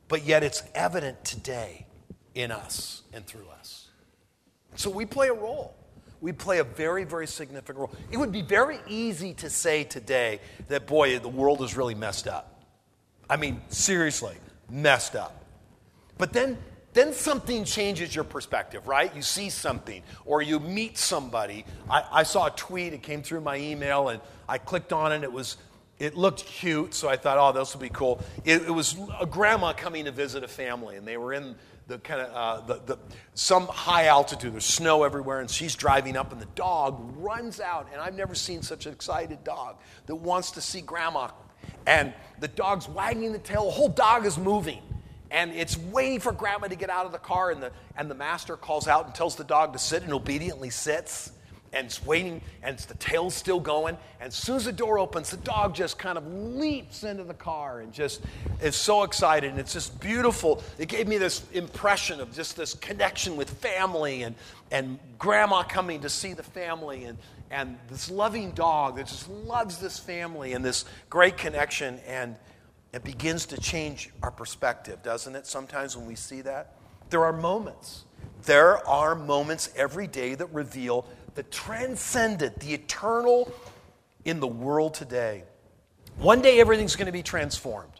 But 0.09 0.25
yet 0.25 0.43
it's 0.43 0.62
evident 0.75 1.25
today 1.25 1.87
in 2.35 2.51
us 2.51 3.03
and 3.12 3.27
through 3.27 3.49
us. 3.59 3.89
So 4.77 4.91
we 4.91 5.05
play 5.05 5.29
a 5.29 5.35
role. 5.35 5.75
We 6.23 6.33
play 6.33 6.59
a 6.59 6.65
very, 6.65 7.05
very 7.05 7.27
significant 7.27 7.79
role. 7.79 7.93
It 8.11 8.17
would 8.17 8.33
be 8.33 8.43
very 8.43 8.79
easy 8.89 9.35
to 9.35 9.51
say 9.51 9.85
today 9.85 10.41
that, 10.69 10.87
boy, 10.87 11.19
the 11.19 11.29
world 11.29 11.62
is 11.62 11.77
really 11.77 11.95
messed 11.95 12.29
up. 12.29 12.62
I 13.29 13.37
mean, 13.37 13.61
seriously, 13.69 14.37
messed 14.71 15.17
up. 15.17 15.42
But 16.19 16.33
then 16.33 16.59
then 16.92 17.14
something 17.14 17.64
changes 17.64 18.14
your 18.14 18.25
perspective, 18.25 18.87
right? 18.87 19.14
You 19.16 19.23
see 19.23 19.49
something 19.49 20.02
or 20.26 20.42
you 20.42 20.61
meet 20.61 20.99
somebody. 20.99 21.64
I, 21.88 22.04
I, 22.12 22.23
saw 22.23 22.49
a 22.49 22.50
tweet, 22.50 22.92
it 22.92 23.02
came 23.02 23.23
through 23.23 23.40
my 23.40 23.57
email, 23.57 24.11
and 24.11 24.21
I 24.47 24.59
clicked 24.59 24.92
on 24.92 25.11
it. 25.11 25.23
It 25.23 25.33
was, 25.33 25.57
it 25.99 26.16
looked 26.16 26.45
cute, 26.45 26.92
so 26.92 27.09
I 27.09 27.16
thought, 27.16 27.38
oh, 27.38 27.59
this 27.59 27.73
will 27.73 27.81
be 27.81 27.88
cool. 27.88 28.21
It, 28.45 28.62
it, 28.62 28.71
was 28.71 28.97
a 29.19 29.25
grandma 29.25 29.73
coming 29.73 30.04
to 30.04 30.12
visit 30.12 30.45
a 30.45 30.49
family, 30.49 30.97
and 30.97 31.09
they 31.09 31.16
were 31.16 31.33
in 31.33 31.54
the 31.87 31.99
kind 31.99 32.21
of 32.21 32.35
uh, 32.35 32.66
the, 32.66 32.95
the, 32.95 32.99
some 33.35 33.66
high 33.69 34.07
altitude. 34.07 34.52
There's 34.52 34.64
snow 34.66 35.02
everywhere, 35.02 35.40
and 35.40 35.50
she's 35.50 35.75
driving 35.75 36.16
up, 36.16 36.31
and 36.31 36.40
the 36.40 36.47
dog 36.54 37.00
runs 37.16 37.59
out. 37.59 37.88
And 37.92 38.02
I've 38.02 38.14
never 38.14 38.35
seen 38.35 38.61
such 38.61 38.85
an 38.85 38.92
excited 38.92 39.42
dog 39.45 39.76
that 40.07 40.16
wants 40.16 40.50
to 40.52 40.61
see 40.61 40.83
grandma. 40.83 41.31
And 41.87 42.12
the 42.38 42.49
dog's 42.49 42.87
wagging 42.87 43.33
the 43.33 43.38
tail. 43.38 43.64
The 43.64 43.71
whole 43.71 43.88
dog 43.88 44.26
is 44.26 44.37
moving, 44.37 44.83
and 45.33 45.51
it's 45.53 45.77
waiting 45.77 46.21
for 46.21 46.31
grandma 46.31 46.69
to 46.69 46.77
get 46.77 46.91
out 46.91 47.07
of 47.07 47.12
the 47.12 47.19
car. 47.19 47.51
And 47.51 47.61
the 47.61 47.73
and 47.97 48.09
the 48.09 48.15
master 48.15 48.57
calls 48.57 48.87
out 48.87 49.07
and 49.07 49.15
tells 49.15 49.35
the 49.35 49.45
dog 49.45 49.73
to 49.73 49.79
sit, 49.81 50.05
and 50.05 50.12
obediently 50.12 50.71
sits 50.71 51.33
and 51.73 51.87
it's 51.87 52.05
waiting, 52.05 52.41
and 52.62 52.75
it's, 52.75 52.85
the 52.85 52.95
tail's 52.95 53.35
still 53.35 53.59
going. 53.59 53.97
And 54.21 54.29
as 54.29 54.35
soon 54.35 54.57
as 54.57 54.67
the 54.67 54.73
door 54.73 54.99
opens, 54.99 55.31
the 55.31 55.39
dog 55.39 55.75
just 55.75 55.99
kind 55.99 56.19
of 56.19 56.27
leaps 56.27 57.03
into 57.03 57.25
the 57.25 57.35
car 57.35 57.81
and 57.81 57.93
just 57.93 58.21
is 58.61 58.77
so 58.77 59.05
excited. 59.05 59.51
And 59.51 59.59
it's 59.59 59.73
just 59.73 59.99
beautiful. 59.99 60.62
It 60.79 60.89
gave 60.89 61.09
me 61.09 61.17
this 61.17 61.43
impression 61.53 62.21
of 62.21 62.35
just 62.35 62.57
this 62.57 62.75
connection 62.75 63.37
with 63.37 63.49
family 63.49 64.23
and, 64.23 64.35
and 64.71 64.99
grandma 65.19 65.62
coming 65.62 66.03
to 66.03 66.11
see 66.11 66.35
the 66.35 66.43
family 66.43 67.05
and, 67.05 67.17
and 67.51 67.79
this 67.89 68.11
loving 68.11 68.51
dog 68.53 68.97
that 68.97 69.07
just 69.07 69.31
loves 69.31 69.79
this 69.79 69.99
family 69.99 70.53
and 70.53 70.62
this 70.62 70.85
great 71.09 71.39
connection. 71.39 72.01
And 72.07 72.37
it 72.93 73.05
begins 73.05 73.47
to 73.47 73.61
change 73.61 74.11
our 74.23 74.31
perspective, 74.31 75.03
doesn't 75.03 75.35
it? 75.35 75.47
Sometimes 75.47 75.97
when 75.97 76.07
we 76.07 76.15
see 76.15 76.43
that, 76.43 76.75
there 77.11 77.25
are 77.25 77.33
moments. 77.33 78.05
There 78.45 78.87
are 78.87 79.15
moments 79.15 79.71
every 79.77 80.07
day 80.07 80.35
that 80.35 80.53
reveal 80.53 81.07
the 81.35 81.43
transcendent, 81.45 82.61
the 82.61 82.75
eternal 82.75 83.53
in 84.25 84.41
the 84.41 84.47
world 84.47 84.95
today. 84.95 85.45
One 86.19 86.43
day 86.43 86.61
everything's 86.61 86.97
going 86.97 87.07
to 87.07 87.13
be 87.13 87.23
transformed. 87.23 87.93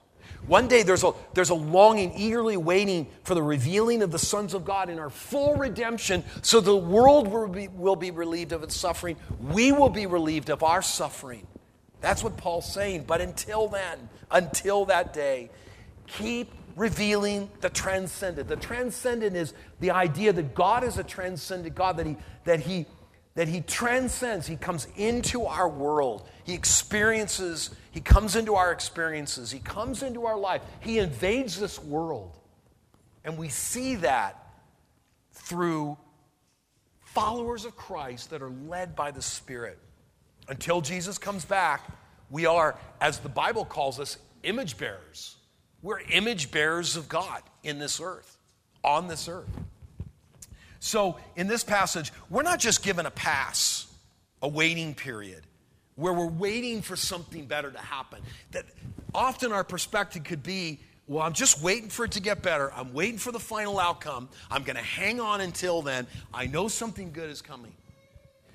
One 0.47 0.67
day 0.67 0.83
there's 0.83 1.05
a, 1.05 1.13
there's 1.35 1.51
a 1.51 1.55
longing, 1.55 2.13
eagerly 2.17 2.57
waiting 2.57 3.07
for 3.23 3.35
the 3.35 3.43
revealing 3.43 4.03
of 4.03 4.11
the 4.11 4.19
sons 4.19 4.55
of 4.55 4.65
God 4.65 4.91
in 4.91 4.99
our 4.99 5.11
full 5.11 5.55
redemption 5.55 6.25
so 6.43 6.61
the 6.61 6.77
world 6.77 7.29
will 7.29 7.47
be, 7.47 7.69
will 7.69 7.97
be 7.97 8.11
relieved 8.11 8.53
of 8.53 8.63
its 8.63 8.77
suffering. 8.77 9.17
We 9.41 9.71
will 9.71 9.89
be 9.89 10.07
relieved 10.07 10.51
of 10.51 10.63
our 10.65 10.83
suffering. 10.83 11.47
That's 12.02 12.23
what 12.23 12.37
Paul's 12.37 12.71
saying. 12.71 13.04
But 13.06 13.23
until 13.23 13.68
then, 13.68 14.11
until 14.30 14.85
that 14.87 15.14
day, 15.14 15.49
keep 16.06 16.52
revealing 16.76 17.50
the 17.61 17.71
transcendent. 17.71 18.49
The 18.49 18.56
transcendent 18.56 19.37
is 19.37 19.54
the 19.80 19.92
idea 19.92 20.32
that 20.35 20.54
God 20.54 20.85
is 20.85 20.99
a 20.99 21.04
transcendent 21.04 21.75
God, 21.75 21.97
that 21.97 22.06
He, 22.06 22.16
that 22.44 22.61
he 22.61 22.87
that 23.35 23.49
he 23.49 23.62
transcends, 23.62 24.47
he 24.47 24.56
comes 24.56 24.87
into 24.97 25.47
our 25.47 25.68
world. 25.68 26.28
He 26.44 26.52
experiences, 26.52 27.71
he 27.90 28.00
comes 28.00 28.37
into 28.37 28.56
our 28.56 28.73
experiences, 28.73 29.50
he 29.50 29.59
comes 29.59 30.02
into 30.02 30.26
our 30.26 30.38
life. 30.38 30.62
He 30.80 30.99
invades 30.99 31.59
this 31.59 31.82
world. 31.82 32.38
And 33.25 33.38
we 33.38 33.49
see 33.49 33.94
that 33.97 34.38
through 35.32 35.97
followers 37.00 37.64
of 37.64 37.76
Christ 37.76 38.30
that 38.30 38.42
are 38.42 38.52
led 38.68 38.94
by 38.94 39.11
the 39.11 39.23
Spirit. 39.23 39.78
Until 40.49 40.81
Jesus 40.81 41.19
comes 41.19 41.45
back, 41.45 41.89
we 42.31 42.47
are, 42.47 42.77
as 43.01 43.19
the 43.19 43.29
Bible 43.29 43.65
calls 43.65 44.01
us, 44.01 44.19
image 44.43 44.77
bearers. 44.79 45.37
We're 45.83 46.01
image 46.01 46.51
bearers 46.51 46.97
of 46.97 47.09
God 47.09 47.43
in 47.63 47.79
this 47.79 48.01
earth, 48.01 48.39
on 48.83 49.09
this 49.09 49.29
earth. 49.29 49.51
So, 50.81 51.17
in 51.37 51.47
this 51.47 51.63
passage, 51.63 52.13
we're 52.29 52.43
not 52.43 52.59
just 52.59 52.83
given 52.83 53.07
a 53.07 53.11
pass, 53.11 53.87
a 54.41 54.49
waiting 54.49 54.95
period, 54.95 55.43
where 55.95 56.13
we're 56.13 56.27
waiting 56.27 56.83
for 56.83 56.97
something 56.97 57.47
better 57.47 57.71
to 57.71 57.79
happen. 57.79 58.21
That 58.51 58.65
often 59.15 59.53
our 59.53 59.63
perspective 59.63 60.25
could 60.25 60.43
be, 60.43 60.81
well, 61.07 61.23
I'm 61.23 61.35
just 61.35 61.63
waiting 61.63 61.89
for 61.89 62.05
it 62.05 62.13
to 62.13 62.21
get 62.21 62.43
better. 62.43 62.73
I'm 62.73 62.93
waiting 62.95 63.19
for 63.19 63.31
the 63.31 63.41
final 63.41 63.79
outcome. 63.79 64.29
I'm 64.51 64.63
going 64.63 64.77
to 64.77 64.83
hang 64.83 65.21
on 65.21 65.41
until 65.41 65.83
then. 65.83 66.07
I 66.33 66.47
know 66.47 66.69
something 66.69 67.13
good 67.13 67.31
is 67.31 67.43
coming. 67.43 67.73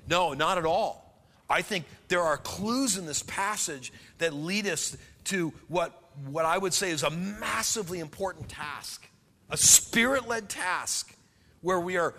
No, 0.08 0.32
not 0.32 0.58
at 0.58 0.66
all. 0.66 1.07
I 1.48 1.62
think 1.62 1.86
there 2.08 2.22
are 2.22 2.36
clues 2.36 2.96
in 2.96 3.06
this 3.06 3.22
passage 3.22 3.92
that 4.18 4.34
lead 4.34 4.66
us 4.66 4.96
to 5.24 5.52
what, 5.68 6.02
what 6.26 6.44
I 6.44 6.58
would 6.58 6.74
say 6.74 6.90
is 6.90 7.02
a 7.02 7.10
massively 7.10 8.00
important 8.00 8.48
task, 8.48 9.08
a 9.50 9.56
spirit 9.56 10.28
led 10.28 10.48
task 10.48 11.14
where 11.60 11.80
we 11.80 11.96
are 11.96 12.14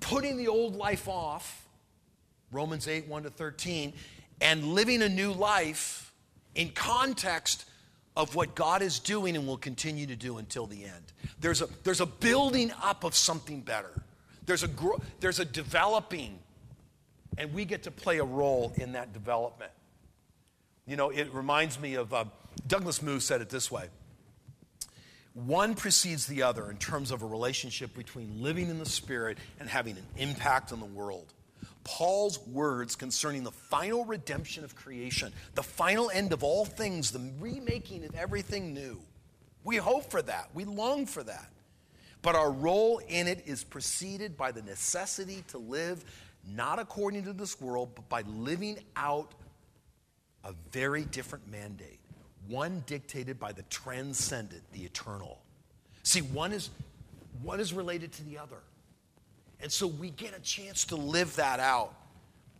putting 0.00 0.36
the 0.36 0.48
old 0.48 0.76
life 0.76 1.08
off, 1.08 1.66
Romans 2.52 2.86
8, 2.86 3.08
1 3.08 3.22
to 3.24 3.30
13, 3.30 3.92
and 4.40 4.64
living 4.64 5.02
a 5.02 5.08
new 5.08 5.32
life 5.32 6.12
in 6.54 6.70
context 6.70 7.64
of 8.16 8.34
what 8.34 8.54
God 8.54 8.80
is 8.82 8.98
doing 8.98 9.36
and 9.36 9.46
will 9.46 9.58
continue 9.58 10.06
to 10.06 10.16
do 10.16 10.38
until 10.38 10.66
the 10.66 10.84
end. 10.84 11.12
There's 11.38 11.60
a, 11.60 11.68
there's 11.84 12.00
a 12.00 12.06
building 12.06 12.72
up 12.82 13.04
of 13.04 13.14
something 13.14 13.60
better. 13.60 14.02
There's 14.46 14.62
a, 14.62 14.70
there's 15.20 15.38
a 15.38 15.44
developing, 15.44 16.38
and 17.38 17.52
we 17.52 17.64
get 17.64 17.84
to 17.84 17.90
play 17.90 18.18
a 18.18 18.24
role 18.24 18.72
in 18.76 18.92
that 18.92 19.12
development. 19.12 19.72
You 20.86 20.96
know, 20.96 21.10
it 21.10 21.32
reminds 21.32 21.78
me 21.78 21.94
of 21.94 22.12
uh, 22.14 22.24
Douglas 22.66 23.02
Moo 23.02 23.20
said 23.20 23.40
it 23.40 23.48
this 23.48 23.70
way 23.70 23.88
one 25.34 25.74
precedes 25.74 26.26
the 26.26 26.42
other 26.44 26.70
in 26.70 26.78
terms 26.78 27.10
of 27.10 27.22
a 27.22 27.26
relationship 27.26 27.94
between 27.94 28.42
living 28.42 28.70
in 28.70 28.78
the 28.78 28.86
Spirit 28.86 29.36
and 29.60 29.68
having 29.68 29.98
an 29.98 30.06
impact 30.16 30.72
on 30.72 30.80
the 30.80 30.86
world. 30.86 31.34
Paul's 31.84 32.38
words 32.48 32.96
concerning 32.96 33.44
the 33.44 33.52
final 33.52 34.06
redemption 34.06 34.64
of 34.64 34.74
creation, 34.74 35.32
the 35.54 35.62
final 35.62 36.10
end 36.10 36.32
of 36.32 36.42
all 36.42 36.64
things, 36.64 37.10
the 37.10 37.30
remaking 37.38 38.04
of 38.04 38.14
everything 38.14 38.72
new. 38.72 38.98
We 39.62 39.76
hope 39.76 40.10
for 40.10 40.22
that. 40.22 40.48
We 40.54 40.64
long 40.64 41.04
for 41.04 41.22
that. 41.22 41.50
But 42.22 42.34
our 42.34 42.50
role 42.50 43.02
in 43.06 43.28
it 43.28 43.42
is 43.46 43.62
preceded 43.62 44.38
by 44.38 44.52
the 44.52 44.62
necessity 44.62 45.44
to 45.48 45.58
live 45.58 46.02
not 46.54 46.78
according 46.78 47.24
to 47.24 47.32
this 47.32 47.60
world, 47.60 47.90
but 47.94 48.08
by 48.08 48.22
living 48.22 48.78
out 48.96 49.32
a 50.44 50.52
very 50.70 51.04
different 51.04 51.50
mandate 51.50 52.00
one 52.48 52.82
dictated 52.86 53.38
by 53.38 53.52
the 53.52 53.62
transcendent, 53.64 54.62
the 54.72 54.84
eternal. 54.84 55.40
See, 56.02 56.20
one 56.20 56.52
is, 56.52 56.70
one 57.42 57.60
is 57.60 57.72
related 57.72 58.12
to 58.12 58.24
the 58.24 58.38
other. 58.38 58.58
And 59.60 59.72
so 59.72 59.86
we 59.86 60.10
get 60.10 60.36
a 60.36 60.40
chance 60.40 60.84
to 60.86 60.96
live 60.96 61.36
that 61.36 61.60
out. 61.60 61.94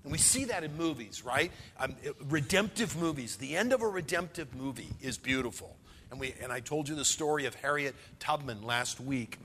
And 0.03 0.13
we 0.13 0.19
see 0.19 0.45
that 0.47 0.65
in 0.65 0.77
movies, 0.77 1.25
right? 1.25 1.51
Um, 1.79 1.95
redemptive 2.29 2.97
movies. 2.97 3.37
The 3.37 3.57
end 3.57 3.73
of 3.73 3.83
a 3.83 3.89
redemptive 3.89 4.55
movie 4.55 4.89
is 5.01 5.19
beautiful. 5.19 5.77
And, 6.11 6.21
we, 6.21 6.35
and 6.41 6.53
I 6.53 6.61
told 6.61 6.89
you 6.89 6.95
the 6.95 7.05
story 7.05 7.47
of 7.47 7.55
Harriet 7.57 7.95
Tubman 8.19 8.63
last 8.63 9.01
week. 9.01 9.39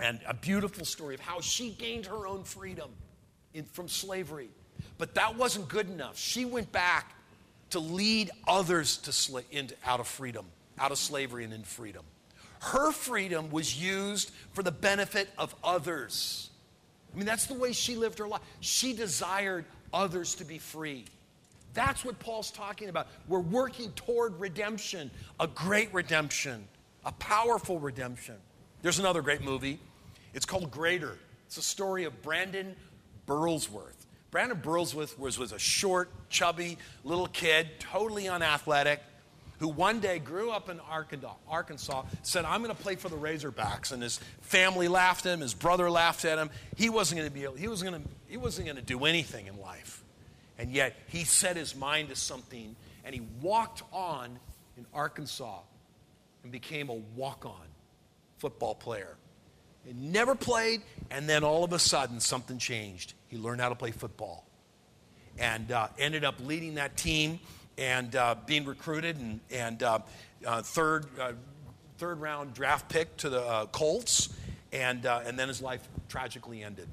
And 0.00 0.20
a 0.26 0.34
beautiful 0.34 0.84
story 0.84 1.14
of 1.14 1.20
how 1.20 1.40
she 1.40 1.70
gained 1.70 2.06
her 2.06 2.26
own 2.26 2.42
freedom 2.42 2.90
in, 3.54 3.64
from 3.64 3.88
slavery. 3.88 4.48
But 4.98 5.14
that 5.14 5.36
wasn't 5.36 5.68
good 5.68 5.88
enough. 5.88 6.18
She 6.18 6.44
went 6.44 6.70
back 6.72 7.12
to 7.70 7.78
lead 7.78 8.30
others 8.46 8.98
to 8.98 9.12
sl- 9.12 9.38
into, 9.50 9.74
out 9.84 10.00
of 10.00 10.08
freedom, 10.08 10.46
out 10.78 10.92
of 10.92 10.98
slavery 10.98 11.44
and 11.44 11.52
in 11.52 11.62
freedom. 11.62 12.04
Her 12.60 12.92
freedom 12.92 13.50
was 13.50 13.80
used 13.80 14.32
for 14.52 14.62
the 14.62 14.72
benefit 14.72 15.30
of 15.38 15.54
others. 15.64 16.50
I 17.12 17.16
mean, 17.16 17.26
that's 17.26 17.46
the 17.46 17.54
way 17.54 17.72
she 17.72 17.96
lived 17.96 18.18
her 18.18 18.28
life. 18.28 18.42
She 18.60 18.92
desired 18.92 19.64
others 19.92 20.34
to 20.36 20.44
be 20.44 20.58
free. 20.58 21.06
That's 21.72 22.04
what 22.04 22.18
Paul's 22.18 22.50
talking 22.50 22.88
about. 22.88 23.06
We're 23.28 23.38
working 23.38 23.92
toward 23.92 24.38
redemption, 24.38 25.10
a 25.38 25.46
great 25.46 25.92
redemption, 25.94 26.66
a 27.04 27.12
powerful 27.12 27.78
redemption. 27.78 28.36
There's 28.82 28.98
another 28.98 29.22
great 29.22 29.42
movie. 29.42 29.78
It's 30.34 30.44
called 30.44 30.70
Greater. 30.70 31.16
It's 31.46 31.56
a 31.56 31.62
story 31.62 32.04
of 32.04 32.22
Brandon 32.22 32.76
Burlsworth. 33.30 33.94
Brandon 34.32 34.60
Burlsworth 34.60 35.16
was, 35.16 35.38
was 35.38 35.52
a 35.52 35.58
short, 35.58 36.10
chubby 36.28 36.78
little 37.04 37.28
kid, 37.28 37.68
totally 37.78 38.28
unathletic, 38.28 39.00
who 39.60 39.68
one 39.68 40.00
day 40.00 40.18
grew 40.18 40.50
up 40.50 40.68
in 40.68 40.80
Arkansas, 41.48 42.02
said, 42.22 42.44
I'm 42.44 42.62
going 42.62 42.74
to 42.74 42.82
play 42.82 42.96
for 42.96 43.08
the 43.08 43.16
Razorbacks. 43.16 43.92
And 43.92 44.02
his 44.02 44.18
family 44.40 44.88
laughed 44.88 45.26
at 45.26 45.34
him, 45.34 45.40
his 45.40 45.54
brother 45.54 45.88
laughed 45.90 46.24
at 46.24 46.38
him. 46.38 46.50
He 46.76 46.90
wasn't 46.90 47.20
going 47.20 47.30
to 47.30 47.34
be 47.34 47.60
he 47.60 47.68
wasn't 47.68 47.92
going 47.92 48.02
to, 48.02 48.08
he 48.26 48.36
wasn't 48.36 48.66
going 48.66 48.76
to 48.76 48.82
do 48.82 49.04
anything 49.04 49.46
in 49.46 49.60
life. 49.60 50.02
And 50.58 50.72
yet 50.72 50.96
he 51.08 51.24
set 51.24 51.56
his 51.56 51.76
mind 51.76 52.08
to 52.08 52.16
something 52.16 52.74
and 53.04 53.14
he 53.14 53.22
walked 53.40 53.82
on 53.92 54.38
in 54.76 54.86
Arkansas 54.92 55.60
and 56.42 56.50
became 56.50 56.88
a 56.88 56.94
walk 56.94 57.46
on 57.46 57.66
football 58.38 58.74
player. 58.74 59.16
He 59.84 59.92
never 59.94 60.34
played, 60.34 60.82
and 61.10 61.28
then 61.28 61.44
all 61.44 61.64
of 61.64 61.72
a 61.72 61.78
sudden 61.78 62.20
something 62.20 62.58
changed. 62.58 63.14
He 63.28 63.38
learned 63.38 63.60
how 63.60 63.70
to 63.70 63.74
play 63.74 63.90
football 63.90 64.44
and 65.38 65.72
uh, 65.72 65.88
ended 65.98 66.24
up 66.24 66.36
leading 66.44 66.74
that 66.74 66.96
team 66.96 67.40
and 67.78 68.14
uh, 68.14 68.34
being 68.46 68.64
recruited 68.64 69.16
and, 69.16 69.40
and 69.50 69.82
uh, 69.82 70.00
uh 70.44 70.60
third, 70.62 71.06
uh, 71.18 71.32
third 71.98 72.20
round 72.20 72.52
draft 72.52 72.88
pick 72.88 73.16
to 73.18 73.30
the 73.30 73.40
uh, 73.40 73.66
Colts. 73.66 74.28
And, 74.72 75.04
and 75.04 75.36
then 75.36 75.48
his 75.48 75.60
life 75.60 75.80
tragically 76.08 76.62
ended. 76.62 76.88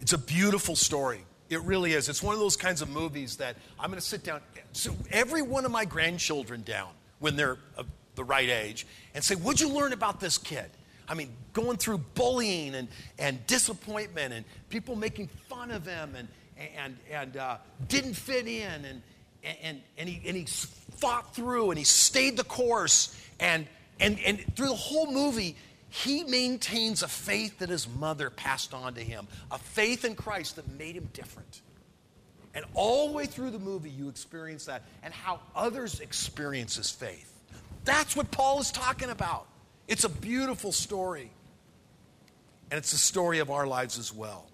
It's 0.00 0.14
a 0.14 0.18
beautiful 0.18 0.74
story. 0.74 1.20
It 1.50 1.60
really 1.60 1.92
is. 1.92 2.08
It's 2.08 2.22
one 2.22 2.32
of 2.32 2.40
those 2.40 2.56
kinds 2.56 2.80
of 2.80 2.88
movies 2.88 3.36
that 3.36 3.56
I'm 3.78 3.90
going 3.90 4.00
to 4.00 4.06
sit 4.06 4.24
down. 4.24 4.40
So 4.72 4.96
every 5.10 5.42
one 5.42 5.66
of 5.66 5.70
my 5.70 5.84
grandchildren 5.84 6.62
down 6.62 6.88
when 7.18 7.36
they're 7.36 7.58
the 8.14 8.24
right 8.24 8.48
age 8.48 8.86
and 9.14 9.22
say, 9.22 9.34
What'd 9.34 9.60
you 9.60 9.68
learn 9.68 9.92
about 9.92 10.18
this 10.18 10.38
kid? 10.38 10.70
I 11.08 11.14
mean, 11.14 11.32
going 11.52 11.76
through 11.76 11.98
bullying 12.14 12.74
and, 12.74 12.88
and 13.18 13.46
disappointment 13.46 14.34
and 14.34 14.44
people 14.68 14.96
making 14.96 15.28
fun 15.48 15.70
of 15.70 15.86
him 15.86 16.14
and, 16.16 16.28
and, 16.76 16.96
and 17.10 17.36
uh, 17.36 17.56
didn't 17.88 18.14
fit 18.14 18.46
in 18.46 18.84
and, 18.84 19.02
and, 19.62 19.80
and, 19.96 20.08
he, 20.08 20.26
and 20.26 20.36
he 20.36 20.44
fought 20.44 21.34
through 21.34 21.70
and 21.70 21.78
he 21.78 21.84
stayed 21.84 22.36
the 22.36 22.44
course 22.44 23.18
and, 23.38 23.66
and, 24.00 24.18
and 24.26 24.44
through 24.56 24.68
the 24.68 24.74
whole 24.74 25.10
movie 25.10 25.56
he 25.88 26.24
maintains 26.24 27.02
a 27.02 27.08
faith 27.08 27.60
that 27.60 27.68
his 27.68 27.88
mother 27.88 28.28
passed 28.28 28.74
on 28.74 28.94
to 28.94 29.00
him 29.00 29.28
a 29.50 29.58
faith 29.58 30.04
in 30.04 30.14
christ 30.14 30.56
that 30.56 30.68
made 30.72 30.96
him 30.96 31.08
different. 31.12 31.62
And 32.54 32.64
all 32.74 33.08
the 33.08 33.12
way 33.12 33.26
through 33.26 33.50
the 33.50 33.58
movie 33.58 33.90
you 33.90 34.08
experience 34.08 34.64
that 34.64 34.82
and 35.02 35.14
how 35.14 35.40
others 35.54 36.00
experience 36.00 36.76
his 36.76 36.90
faith. 36.90 37.32
That's 37.84 38.16
what 38.16 38.30
paul 38.30 38.60
is 38.60 38.72
talking 38.72 39.10
about 39.10 39.46
it's 39.88 40.04
a 40.04 40.08
beautiful 40.08 40.72
story 40.72 41.30
and 42.70 42.78
it's 42.78 42.90
the 42.90 42.98
story 42.98 43.38
of 43.38 43.50
our 43.50 43.66
lives 43.66 43.98
as 43.98 44.12
well 44.12 44.46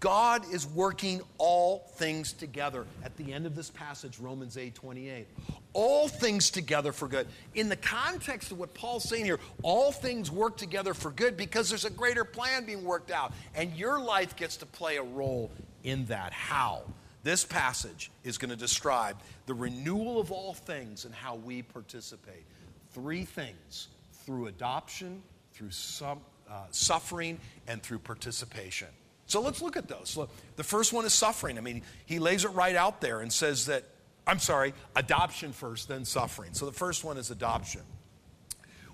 God 0.00 0.44
is 0.52 0.66
working 0.66 1.22
all 1.38 1.90
things 1.94 2.32
together. 2.32 2.86
At 3.02 3.16
the 3.16 3.32
end 3.32 3.46
of 3.46 3.56
this 3.56 3.70
passage, 3.70 4.18
Romans 4.18 4.56
8 4.56 4.74
28. 4.74 5.26
All 5.72 6.08
things 6.08 6.50
together 6.50 6.92
for 6.92 7.08
good. 7.08 7.26
In 7.54 7.68
the 7.68 7.76
context 7.76 8.52
of 8.52 8.58
what 8.58 8.74
Paul's 8.74 9.08
saying 9.08 9.24
here, 9.24 9.40
all 9.62 9.90
things 9.90 10.30
work 10.30 10.56
together 10.56 10.92
for 10.92 11.10
good 11.10 11.36
because 11.36 11.68
there's 11.68 11.84
a 11.84 11.90
greater 11.90 12.24
plan 12.24 12.64
being 12.64 12.84
worked 12.84 13.10
out. 13.10 13.32
And 13.54 13.74
your 13.76 13.98
life 13.98 14.36
gets 14.36 14.58
to 14.58 14.66
play 14.66 14.96
a 14.96 15.02
role 15.02 15.50
in 15.84 16.04
that. 16.06 16.32
How? 16.32 16.82
This 17.24 17.44
passage 17.44 18.10
is 18.24 18.38
going 18.38 18.50
to 18.50 18.56
describe 18.56 19.16
the 19.46 19.54
renewal 19.54 20.20
of 20.20 20.30
all 20.30 20.54
things 20.54 21.04
and 21.04 21.14
how 21.14 21.36
we 21.36 21.62
participate. 21.62 22.44
Three 22.92 23.24
things 23.24 23.88
through 24.28 24.46
adoption, 24.46 25.22
through 25.54 25.70
some, 25.70 26.20
uh, 26.50 26.64
suffering, 26.70 27.40
and 27.66 27.82
through 27.82 27.98
participation. 27.98 28.88
So 29.24 29.40
let's 29.40 29.62
look 29.62 29.74
at 29.78 29.88
those. 29.88 30.18
Look, 30.18 30.28
the 30.56 30.62
first 30.62 30.92
one 30.92 31.06
is 31.06 31.14
suffering. 31.14 31.56
I 31.56 31.62
mean, 31.62 31.80
he 32.04 32.18
lays 32.18 32.44
it 32.44 32.48
right 32.48 32.76
out 32.76 33.00
there 33.00 33.20
and 33.20 33.32
says 33.32 33.64
that, 33.66 33.84
I'm 34.26 34.38
sorry, 34.38 34.74
adoption 34.94 35.54
first, 35.54 35.88
then 35.88 36.04
suffering. 36.04 36.50
So 36.52 36.66
the 36.66 36.72
first 36.72 37.04
one 37.04 37.16
is 37.16 37.30
adoption. 37.30 37.80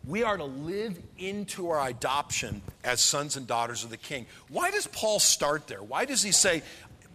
We 0.07 0.23
are 0.23 0.37
to 0.37 0.45
live 0.45 0.97
into 1.19 1.69
our 1.71 1.89
adoption 1.89 2.63
as 2.85 3.01
sons 3.01 3.37
and 3.37 3.45
daughters 3.45 3.83
of 3.83 3.91
the 3.91 3.97
king. 3.97 4.27
Why 4.51 4.71
does 4.71 4.87
Paul 4.87 5.19
start 5.19 5.67
there? 5.67 5.83
Why 5.83 6.05
does 6.05 6.23
he 6.23 6.31
say, 6.31 6.63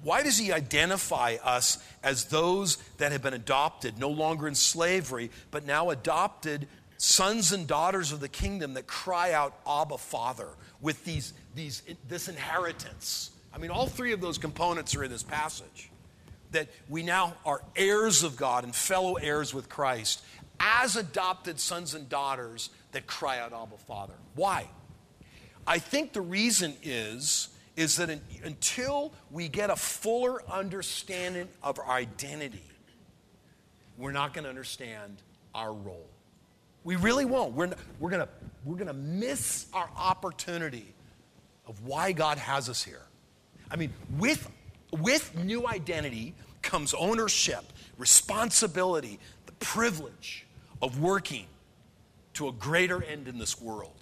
why 0.04 0.24
does 0.24 0.38
he 0.38 0.52
identify 0.52 1.38
us 1.42 1.78
as 2.04 2.26
those 2.26 2.76
that 2.98 3.14
have 3.14 3.22
been 3.22 3.34
adopted, 3.34 3.98
no 3.98 4.10
longer 4.10 4.46
in 4.46 4.56
slavery, 4.56 5.32
but 5.52 5.66
now 5.66 5.90
adopted 5.90 6.68
sons 7.00 7.52
and 7.52 7.66
daughters 7.66 8.12
of 8.12 8.20
the 8.20 8.30
kingdom 8.30 8.76
that 8.76 8.86
cry 8.86 9.34
out, 9.34 9.60
Abba, 9.68 9.98
Father? 9.98 10.50
with 10.82 11.04
these, 11.06 11.34
these, 11.56 11.84
this 12.08 12.28
inheritance. 12.28 13.32
I 13.54 13.58
mean, 13.58 13.72
all 13.72 13.88
three 13.88 14.14
of 14.14 14.22
those 14.22 14.38
components 14.38 14.96
are 14.96 15.04
in 15.04 15.12
this 15.12 15.24
passage. 15.24 15.90
That 16.52 16.68
we 16.88 17.04
now 17.04 17.36
are 17.46 17.62
heirs 17.76 18.24
of 18.24 18.36
God 18.36 18.64
and 18.64 18.76
fellow 18.76 19.16
heirs 19.16 19.54
with 19.54 19.70
Christ 19.70 20.24
as 20.60 20.96
adopted 20.96 21.60
sons 21.60 21.94
and 21.94 22.10
daughters 22.10 22.70
that 22.92 23.08
cry 23.08 23.40
out, 23.40 23.54
Abba, 23.54 23.78
Father. 23.78 24.16
Why? 24.36 24.68
I 25.68 25.78
think 25.78 26.14
the 26.14 26.22
reason 26.22 26.76
is, 26.82 27.50
is 27.76 27.98
that 27.98 28.10
in, 28.10 28.20
until 28.44 29.14
we 29.30 29.48
get 29.48 29.70
a 29.70 29.76
fuller 29.76 30.42
understanding 30.50 31.48
of 31.62 31.78
our 31.80 31.88
identity, 31.88 32.64
we're 33.98 34.12
not 34.12 34.34
going 34.34 34.44
to 34.44 34.50
understand 34.50 35.18
our 35.54 35.72
role. 35.72 36.10
We 36.84 36.96
really 36.96 37.26
won't. 37.26 37.54
We're, 37.54 37.72
we're 38.00 38.10
going 38.10 38.28
we're 38.66 38.76
going 38.76 38.88
to 38.88 38.94
miss 38.94 39.68
our 39.74 39.90
opportunity 39.98 40.94
of 41.68 41.86
why 41.86 42.12
God 42.12 42.38
has 42.38 42.70
us 42.70 42.84
here. 42.84 43.02
I 43.72 43.76
mean, 43.76 43.94
with, 44.18 44.50
with 44.92 45.36
new 45.38 45.68
identity 45.68 46.34
comes 46.62 46.94
ownership, 46.94 47.64
responsibility, 47.98 49.20
the 49.46 49.52
privilege 49.54 50.46
of 50.82 51.00
working 51.00 51.46
to 52.34 52.48
a 52.48 52.52
greater 52.52 53.04
end 53.04 53.28
in 53.28 53.38
this 53.38 53.62
world. 53.62 53.94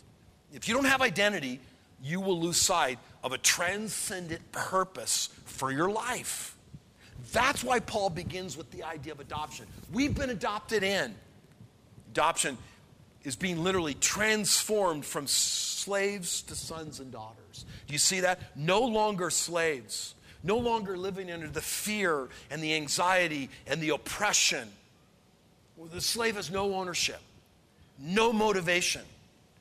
If 0.53 0.67
you 0.67 0.73
don't 0.73 0.85
have 0.85 1.01
identity, 1.01 1.59
you 2.01 2.21
will 2.21 2.39
lose 2.39 2.57
sight 2.57 2.99
of 3.23 3.31
a 3.31 3.37
transcendent 3.37 4.51
purpose 4.51 5.29
for 5.45 5.71
your 5.71 5.89
life. 5.89 6.55
That's 7.33 7.63
why 7.63 7.79
Paul 7.79 8.09
begins 8.09 8.55
with 8.55 8.71
the 8.71 8.83
idea 8.83 9.11
of 9.11 9.19
adoption. 9.19 9.65
We've 9.91 10.15
been 10.15 10.29
adopted 10.29 10.83
in. 10.83 11.15
Adoption 12.17 12.57
is 13.25 13.35
being 13.35 13.63
literally 13.63 13.93
transformed 13.93 15.05
from 15.05 15.27
slaves 15.27 16.41
to 16.41 16.55
sons 16.55 16.99
and 16.99 17.11
daughters. 17.11 17.63
Do 17.85 17.93
you 17.93 17.99
see 17.99 18.21
that? 18.21 18.39
No 18.55 18.81
longer 18.81 19.29
slaves, 19.29 20.15
no 20.41 20.57
longer 20.57 20.97
living 20.97 21.31
under 21.31 21.47
the 21.47 21.61
fear 21.61 22.27
and 22.49 22.63
the 22.63 22.73
anxiety 22.73 23.51
and 23.67 23.79
the 23.81 23.89
oppression. 23.89 24.67
Well, 25.75 25.89
the 25.93 26.01
slave 26.01 26.37
has 26.37 26.49
no 26.49 26.73
ownership, 26.73 27.19
no 27.99 28.33
motivation, 28.33 29.03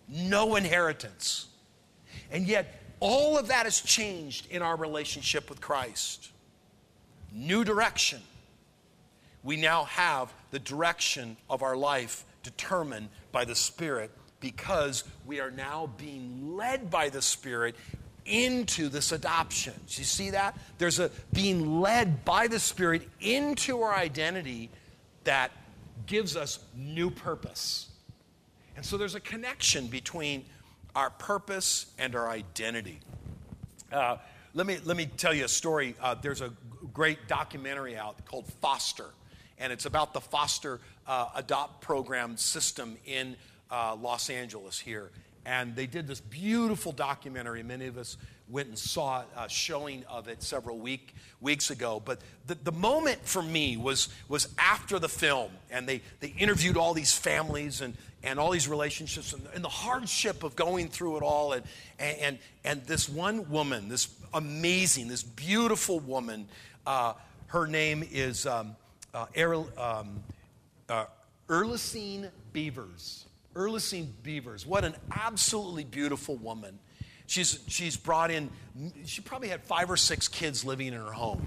no 0.08 0.56
inheritance. 0.56 1.48
And 2.32 2.46
yet, 2.46 2.80
all 3.00 3.36
of 3.36 3.48
that 3.48 3.66
has 3.66 3.82
changed 3.82 4.50
in 4.50 4.62
our 4.62 4.76
relationship 4.76 5.50
with 5.50 5.60
Christ. 5.60 6.30
New 7.34 7.64
direction. 7.64 8.22
We 9.44 9.58
now 9.58 9.84
have 9.84 10.32
the 10.52 10.58
direction 10.58 11.36
of 11.50 11.62
our 11.62 11.76
life 11.76 12.24
determined 12.46 13.08
by 13.32 13.44
the 13.44 13.56
Spirit 13.56 14.12
because 14.38 15.02
we 15.26 15.40
are 15.40 15.50
now 15.50 15.90
being 15.98 16.56
led 16.56 16.90
by 16.90 17.08
the 17.08 17.20
Spirit 17.20 17.74
into 18.24 18.88
this 18.88 19.10
adoption. 19.10 19.74
Do 19.88 20.00
you 20.00 20.04
see 20.04 20.30
that? 20.30 20.56
There's 20.78 21.00
a 21.00 21.10
being 21.32 21.80
led 21.80 22.24
by 22.24 22.46
the 22.46 22.60
Spirit 22.60 23.08
into 23.20 23.82
our 23.82 23.92
identity 23.92 24.70
that 25.24 25.50
gives 26.06 26.36
us 26.36 26.60
new 26.76 27.10
purpose. 27.10 27.88
And 28.76 28.84
so 28.84 28.96
there's 28.96 29.16
a 29.16 29.20
connection 29.20 29.88
between 29.88 30.44
our 30.94 31.10
purpose 31.10 31.86
and 31.98 32.14
our 32.14 32.28
identity. 32.28 33.00
Uh, 33.90 34.18
let, 34.54 34.68
me, 34.68 34.78
let 34.84 34.96
me 34.96 35.06
tell 35.06 35.34
you 35.34 35.46
a 35.46 35.48
story. 35.48 35.96
Uh, 36.00 36.14
there's 36.14 36.42
a 36.42 36.52
great 36.94 37.26
documentary 37.26 37.96
out 37.96 38.24
called 38.24 38.46
Foster 38.60 39.10
and 39.58 39.72
it's 39.72 39.86
about 39.86 40.12
the 40.12 40.20
foster 40.20 40.80
uh, 41.06 41.28
adopt 41.34 41.80
program 41.80 42.36
system 42.36 42.96
in 43.06 43.36
uh, 43.70 43.96
Los 43.96 44.30
Angeles 44.30 44.78
here. 44.78 45.10
And 45.44 45.76
they 45.76 45.86
did 45.86 46.08
this 46.08 46.20
beautiful 46.20 46.90
documentary. 46.90 47.62
Many 47.62 47.86
of 47.86 47.98
us 47.98 48.16
went 48.48 48.68
and 48.68 48.78
saw 48.78 49.22
a 49.36 49.48
showing 49.48 50.04
of 50.08 50.28
it 50.28 50.42
several 50.42 50.78
week, 50.78 51.14
weeks 51.40 51.70
ago. 51.70 52.02
But 52.04 52.20
the, 52.46 52.56
the 52.56 52.72
moment 52.72 53.20
for 53.22 53.42
me 53.42 53.76
was, 53.76 54.08
was 54.28 54.48
after 54.58 54.98
the 54.98 55.08
film, 55.08 55.50
and 55.70 55.88
they, 55.88 56.00
they 56.20 56.34
interviewed 56.38 56.76
all 56.76 56.94
these 56.94 57.12
families 57.12 57.80
and, 57.80 57.96
and 58.24 58.40
all 58.40 58.50
these 58.50 58.68
relationships 58.68 59.32
and, 59.32 59.46
and 59.54 59.62
the 59.62 59.68
hardship 59.68 60.42
of 60.42 60.56
going 60.56 60.88
through 60.88 61.16
it 61.18 61.22
all. 61.22 61.52
And, 61.52 61.64
and, 61.98 62.38
and 62.64 62.84
this 62.86 63.08
one 63.08 63.48
woman, 63.48 63.88
this 63.88 64.08
amazing, 64.34 65.06
this 65.08 65.22
beautiful 65.22 66.00
woman, 66.00 66.48
uh, 66.86 67.14
her 67.48 67.68
name 67.68 68.04
is. 68.10 68.46
Um, 68.46 68.74
uh, 69.16 69.24
Erl, 69.34 69.66
um, 69.78 70.22
uh, 70.88 71.06
Earlissene 71.48 72.30
Beavers. 72.52 73.26
Earlissene 73.54 74.08
Beavers. 74.22 74.66
What 74.66 74.84
an 74.84 74.94
absolutely 75.10 75.84
beautiful 75.84 76.36
woman. 76.36 76.78
She's, 77.26 77.58
she's 77.66 77.96
brought 77.96 78.30
in, 78.30 78.50
she 79.04 79.20
probably 79.20 79.48
had 79.48 79.62
five 79.64 79.90
or 79.90 79.96
six 79.96 80.28
kids 80.28 80.64
living 80.64 80.88
in 80.88 80.94
her 80.94 81.12
home. 81.12 81.46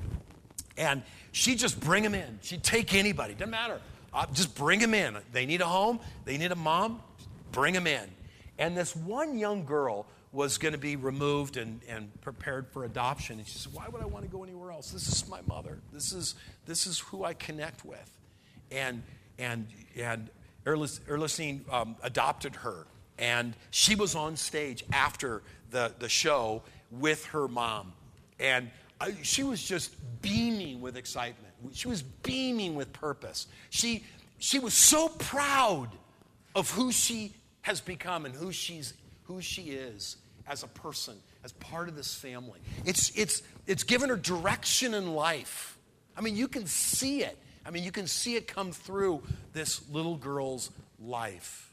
And 0.77 1.03
she'd 1.31 1.59
just 1.59 1.79
bring 1.79 2.03
them 2.03 2.15
in. 2.15 2.39
She'd 2.41 2.63
take 2.63 2.93
anybody, 2.93 3.33
doesn't 3.33 3.49
matter. 3.49 3.79
Uh, 4.13 4.25
just 4.33 4.55
bring 4.55 4.79
them 4.79 4.93
in. 4.93 5.17
They 5.31 5.45
need 5.45 5.61
a 5.61 5.65
home, 5.65 5.99
they 6.25 6.37
need 6.37 6.51
a 6.51 6.55
mom, 6.55 7.01
bring 7.51 7.73
them 7.73 7.87
in. 7.87 8.09
And 8.57 8.75
this 8.75 8.95
one 8.95 9.37
young 9.37 9.65
girl 9.65 10.05
was 10.31 10.57
going 10.57 10.73
to 10.73 10.79
be 10.79 10.95
removed 10.95 11.57
and, 11.57 11.81
and 11.87 12.09
prepared 12.21 12.67
for 12.67 12.83
adoption. 12.83 13.39
And 13.39 13.47
she 13.47 13.57
said, 13.57 13.73
Why 13.73 13.87
would 13.87 14.01
I 14.01 14.05
want 14.05 14.25
to 14.25 14.31
go 14.31 14.43
anywhere 14.43 14.71
else? 14.71 14.91
This 14.91 15.07
is 15.07 15.27
my 15.27 15.41
mother. 15.47 15.79
This 15.93 16.11
is, 16.11 16.35
this 16.65 16.85
is 16.85 16.99
who 16.99 17.23
I 17.23 17.33
connect 17.33 17.85
with. 17.85 18.17
And, 18.71 19.01
and, 19.39 19.67
and 19.97 20.29
Earlissene 20.65 21.61
um, 21.71 21.95
adopted 22.03 22.55
her. 22.57 22.85
And 23.17 23.55
she 23.71 23.95
was 23.95 24.15
on 24.15 24.35
stage 24.35 24.83
after 24.93 25.41
the, 25.71 25.93
the 25.99 26.09
show 26.09 26.61
with 26.91 27.25
her 27.27 27.47
mom. 27.47 27.93
And 28.39 28.69
I, 29.01 29.15
she 29.23 29.43
was 29.43 29.61
just 29.63 29.95
beaming 30.21 30.81
with 30.81 30.95
excitement. 30.95 31.53
She 31.73 31.87
was 31.87 32.01
beaming 32.01 32.75
with 32.75 32.93
purpose. 32.93 33.47
She, 33.69 34.03
she 34.37 34.59
was 34.59 34.73
so 34.73 35.09
proud 35.09 35.89
of 36.55 36.69
who 36.71 36.91
she 36.91 37.33
has 37.61 37.81
become 37.81 38.25
and 38.25 38.33
who 38.33 38.51
she's 38.51 38.93
who 39.29 39.41
she 39.41 39.61
is 39.63 40.17
as 40.47 40.63
a 40.63 40.67
person, 40.67 41.15
as 41.43 41.51
part 41.53 41.87
of 41.87 41.95
this 41.95 42.15
family. 42.15 42.59
It's, 42.83 43.11
it's, 43.15 43.43
it's 43.67 43.83
given 43.83 44.09
her 44.09 44.15
direction 44.15 44.95
in 44.95 45.13
life. 45.13 45.77
I 46.17 46.21
mean, 46.21 46.35
you 46.35 46.47
can 46.47 46.65
see 46.65 47.21
it. 47.21 47.37
I 47.69 47.71
mean, 47.71 47.83
you 47.83 47.91
can 47.91 48.07
see 48.07 48.35
it 48.35 48.47
come 48.47 48.71
through 48.71 49.21
this 49.53 49.87
little 49.91 50.15
girl's 50.15 50.71
life. 50.99 51.71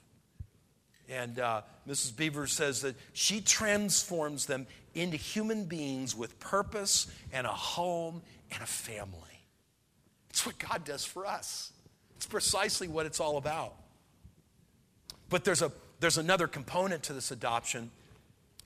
And 1.08 1.38
uh, 1.38 1.62
Mrs. 1.88 2.14
Beaver 2.14 2.46
says 2.48 2.82
that 2.82 2.96
she 3.14 3.40
transforms 3.40 4.44
them 4.44 4.66
into 4.94 5.16
human 5.16 5.64
beings 5.64 6.14
with 6.14 6.38
purpose 6.38 7.06
and 7.32 7.46
a 7.46 7.52
home 7.52 8.20
and 8.52 8.62
a 8.62 8.66
family. 8.66 9.40
It's 10.28 10.44
what 10.44 10.58
God 10.58 10.84
does 10.84 11.06
for 11.06 11.24
us. 11.24 11.72
It's 12.16 12.26
precisely 12.26 12.88
what 12.88 13.06
it's 13.06 13.18
all 13.18 13.38
about. 13.38 13.72
But 15.30 15.44
there's, 15.44 15.62
a, 15.62 15.72
there's 16.00 16.18
another 16.18 16.46
component 16.46 17.04
to 17.04 17.14
this 17.14 17.30
adoption. 17.30 17.90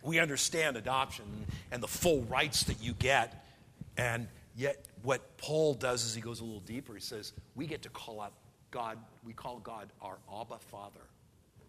We 0.02 0.18
understand 0.18 0.76
adoption 0.76 1.46
and 1.70 1.80
the 1.80 1.88
full 1.88 2.22
rights 2.22 2.64
that 2.64 2.82
you 2.82 2.92
get. 2.92 3.46
And 3.96 4.26
yet, 4.60 4.84
what 5.02 5.36
Paul 5.38 5.74
does 5.74 6.04
is 6.04 6.14
he 6.14 6.20
goes 6.20 6.40
a 6.40 6.44
little 6.44 6.60
deeper. 6.60 6.94
He 6.94 7.00
says, 7.00 7.32
We 7.54 7.66
get 7.66 7.82
to 7.82 7.88
call 7.88 8.20
out 8.20 8.32
God, 8.70 8.98
we 9.24 9.32
call 9.32 9.58
God 9.58 9.88
our 10.02 10.18
Abba 10.32 10.58
Father. 10.58 11.00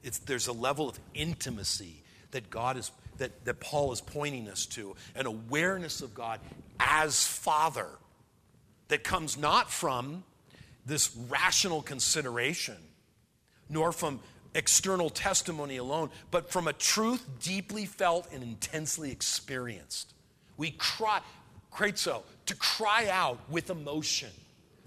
It's, 0.03 0.19
there's 0.19 0.47
a 0.47 0.53
level 0.53 0.89
of 0.89 0.99
intimacy 1.13 2.03
that 2.31 2.49
God 2.49 2.77
is 2.77 2.91
that, 3.17 3.45
that 3.45 3.59
Paul 3.59 3.91
is 3.91 4.01
pointing 4.01 4.49
us 4.49 4.65
to, 4.67 4.95
an 5.15 5.25
awareness 5.25 6.01
of 6.01 6.13
God 6.13 6.39
as 6.79 7.25
Father 7.25 7.87
that 8.87 9.03
comes 9.03 9.37
not 9.37 9.71
from 9.71 10.23
this 10.85 11.15
rational 11.29 11.81
consideration, 11.81 12.77
nor 13.69 13.91
from 13.91 14.19
external 14.55 15.09
testimony 15.09 15.77
alone, 15.77 16.09
but 16.31 16.51
from 16.51 16.67
a 16.67 16.73
truth 16.73 17.25
deeply 17.41 17.85
felt 17.85 18.27
and 18.33 18.41
intensely 18.43 19.11
experienced. 19.11 20.13
We 20.57 20.71
cry, 20.71 21.21
kratzo, 21.71 22.23
to 22.51 22.57
cry 22.57 23.07
out 23.07 23.39
with 23.49 23.69
emotion. 23.69 24.29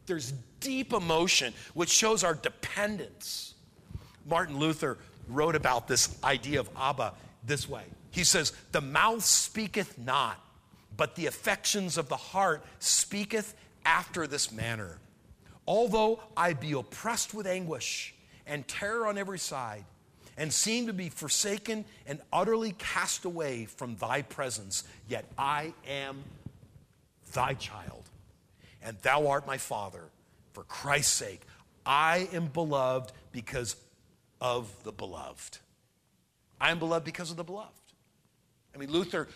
There's 0.07 0.33
deep 0.61 0.93
emotion, 0.93 1.55
which 1.73 1.89
shows 1.89 2.23
our 2.23 2.35
dependence. 2.35 3.55
Martin 4.27 4.59
Luther 4.59 4.99
wrote 5.29 5.57
about 5.57 5.89
this 5.89 6.15
idea 6.23 6.61
of 6.61 6.69
Abba 6.77 7.15
this 7.47 7.67
way. 7.67 7.85
He 8.11 8.23
says, 8.23 8.53
The 8.73 8.83
mouth 8.83 9.25
speaketh 9.25 9.99
not, 9.99 10.39
but 10.95 11.17
the 11.17 11.27
affections 11.27 11.97
of 11.97 12.11
the 12.11 12.17
heart 12.17 12.63
speaketh 12.81 13.55
after 13.87 14.27
this 14.27 14.53
manner. 14.53 14.99
Although 15.67 16.21
I 16.37 16.53
be 16.53 16.73
oppressed 16.73 17.33
with 17.33 17.47
anguish 17.47 18.15
and 18.47 18.69
terror 18.69 19.07
on 19.07 19.17
every 19.17 19.39
side, 19.39 19.85
and 20.37 20.53
seem 20.53 20.89
to 20.89 20.93
be 20.93 21.09
forsaken 21.09 21.85
and 22.07 22.21
utterly 22.33 22.73
cast 22.73 23.25
away 23.25 23.65
from 23.65 23.97
thy 23.97 24.21
presence, 24.21 24.85
yet 25.09 25.25
I 25.39 25.73
am 25.89 26.25
thy 27.35 27.55
child, 27.55 28.05
and 28.83 28.97
thou 29.03 29.29
art 29.29 29.47
my 29.47 29.59
father. 29.59 30.05
For 30.53 30.63
Christ's 30.65 31.13
sake, 31.13 31.43
I 31.85 32.29
am 32.33 32.47
beloved 32.47 33.13
because 33.33 33.77
of 34.41 34.73
the 34.85 34.93
beloved. 34.93 35.59
I 36.61 36.71
am 36.71 36.79
beloved 36.79 37.05
because 37.05 37.31
of 37.31 37.37
the 37.37 37.45
beloved. 37.45 37.73
I 38.75 38.79
mean, 38.79 38.91
Luther 38.91 39.29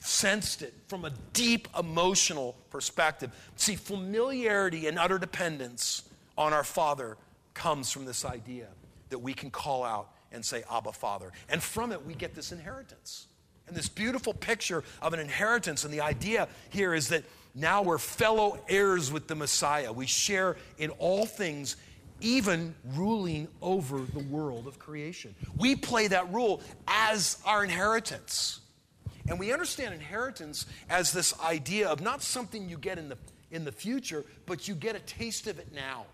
sensed 0.00 0.62
it 0.62 0.72
from 0.88 1.04
a 1.04 1.10
deep 1.32 1.68
emotional 1.76 2.54
perspective. 2.70 3.30
See, 3.56 3.76
familiarity 3.76 4.86
and 4.86 4.98
utter 4.98 5.18
dependence 5.18 6.02
on 6.38 6.52
our 6.52 6.64
Father 6.64 7.16
comes 7.54 7.90
from 7.90 8.04
this 8.04 8.24
idea 8.24 8.68
that 9.08 9.18
we 9.18 9.34
can 9.34 9.50
call 9.50 9.82
out 9.82 10.10
and 10.32 10.44
say, 10.44 10.62
Abba, 10.70 10.92
Father. 10.92 11.32
And 11.48 11.62
from 11.62 11.92
it, 11.92 12.04
we 12.04 12.14
get 12.14 12.34
this 12.34 12.52
inheritance. 12.52 13.26
And 13.66 13.76
this 13.76 13.88
beautiful 13.88 14.32
picture 14.32 14.84
of 15.02 15.12
an 15.12 15.20
inheritance. 15.20 15.84
And 15.84 15.92
the 15.92 16.00
idea 16.00 16.48
here 16.70 16.94
is 16.94 17.08
that 17.08 17.24
now 17.54 17.82
we're 17.82 17.98
fellow 17.98 18.58
heirs 18.68 19.10
with 19.10 19.26
the 19.26 19.34
Messiah. 19.34 19.92
We 19.92 20.06
share 20.06 20.56
in 20.78 20.90
all 20.90 21.26
things, 21.26 21.76
even 22.20 22.74
ruling 22.94 23.48
over 23.62 24.00
the 24.00 24.20
world 24.20 24.66
of 24.66 24.78
creation. 24.78 25.34
We 25.56 25.74
play 25.74 26.08
that 26.08 26.32
role 26.32 26.60
as 26.86 27.38
our 27.44 27.64
inheritance. 27.64 28.60
And 29.28 29.40
we 29.40 29.52
understand 29.52 29.94
inheritance 29.94 30.66
as 30.88 31.12
this 31.12 31.38
idea 31.40 31.88
of 31.88 32.00
not 32.00 32.22
something 32.22 32.68
you 32.68 32.78
get 32.78 32.98
in 32.98 33.08
the, 33.08 33.18
in 33.50 33.64
the 33.64 33.72
future, 33.72 34.24
but 34.44 34.68
you 34.68 34.74
get 34.74 34.94
a 34.94 35.00
taste 35.00 35.46
of 35.46 35.58
it 35.58 35.72
now. 35.74 36.04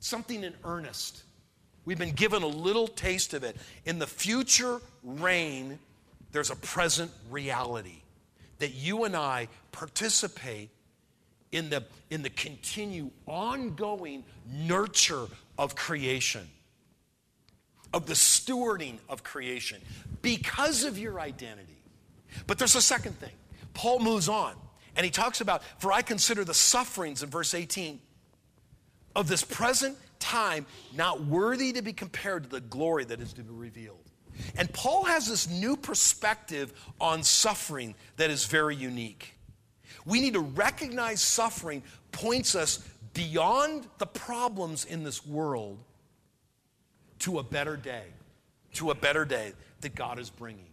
Something 0.00 0.44
in 0.44 0.54
earnest. 0.64 1.24
We've 1.84 1.98
been 1.98 2.12
given 2.12 2.42
a 2.42 2.46
little 2.46 2.86
taste 2.86 3.34
of 3.34 3.42
it. 3.42 3.56
In 3.84 3.98
the 3.98 4.06
future 4.06 4.80
reign, 5.02 5.78
there's 6.32 6.50
a 6.50 6.56
present 6.56 7.10
reality 7.30 8.02
that 8.58 8.74
you 8.74 9.04
and 9.04 9.16
I 9.16 9.48
participate 9.72 10.70
in 11.52 11.70
the, 11.70 11.84
in 12.10 12.22
the 12.22 12.30
continue, 12.30 13.10
ongoing 13.26 14.24
nurture 14.46 15.26
of 15.58 15.74
creation, 15.74 16.46
of 17.94 18.06
the 18.06 18.14
stewarding 18.14 18.98
of 19.08 19.22
creation, 19.22 19.80
because 20.20 20.84
of 20.84 20.98
your 20.98 21.20
identity. 21.20 21.82
But 22.46 22.58
there's 22.58 22.74
a 22.74 22.82
second 22.82 23.18
thing. 23.18 23.32
Paul 23.72 24.00
moves 24.00 24.28
on 24.28 24.54
and 24.96 25.04
he 25.04 25.10
talks 25.10 25.40
about, 25.40 25.62
for 25.78 25.92
I 25.92 26.02
consider 26.02 26.44
the 26.44 26.54
sufferings 26.54 27.22
in 27.22 27.30
verse 27.30 27.54
18 27.54 28.00
of 29.16 29.28
this 29.28 29.42
present 29.42 29.96
time 30.18 30.66
not 30.94 31.24
worthy 31.24 31.72
to 31.72 31.82
be 31.82 31.92
compared 31.92 32.44
to 32.44 32.48
the 32.48 32.60
glory 32.60 33.04
that 33.04 33.20
is 33.20 33.32
to 33.34 33.42
be 33.42 33.52
revealed. 33.52 34.07
And 34.56 34.72
Paul 34.72 35.04
has 35.04 35.26
this 35.26 35.48
new 35.48 35.76
perspective 35.76 36.72
on 37.00 37.22
suffering 37.22 37.94
that 38.16 38.30
is 38.30 38.44
very 38.44 38.76
unique. 38.76 39.34
We 40.04 40.20
need 40.20 40.34
to 40.34 40.40
recognize 40.40 41.20
suffering 41.20 41.82
points 42.12 42.54
us 42.54 42.78
beyond 43.14 43.86
the 43.98 44.06
problems 44.06 44.84
in 44.84 45.04
this 45.04 45.26
world 45.26 45.78
to 47.20 47.38
a 47.38 47.42
better 47.42 47.76
day, 47.76 48.04
to 48.74 48.90
a 48.90 48.94
better 48.94 49.24
day 49.24 49.52
that 49.80 49.94
God 49.94 50.18
is 50.18 50.30
bringing 50.30 50.68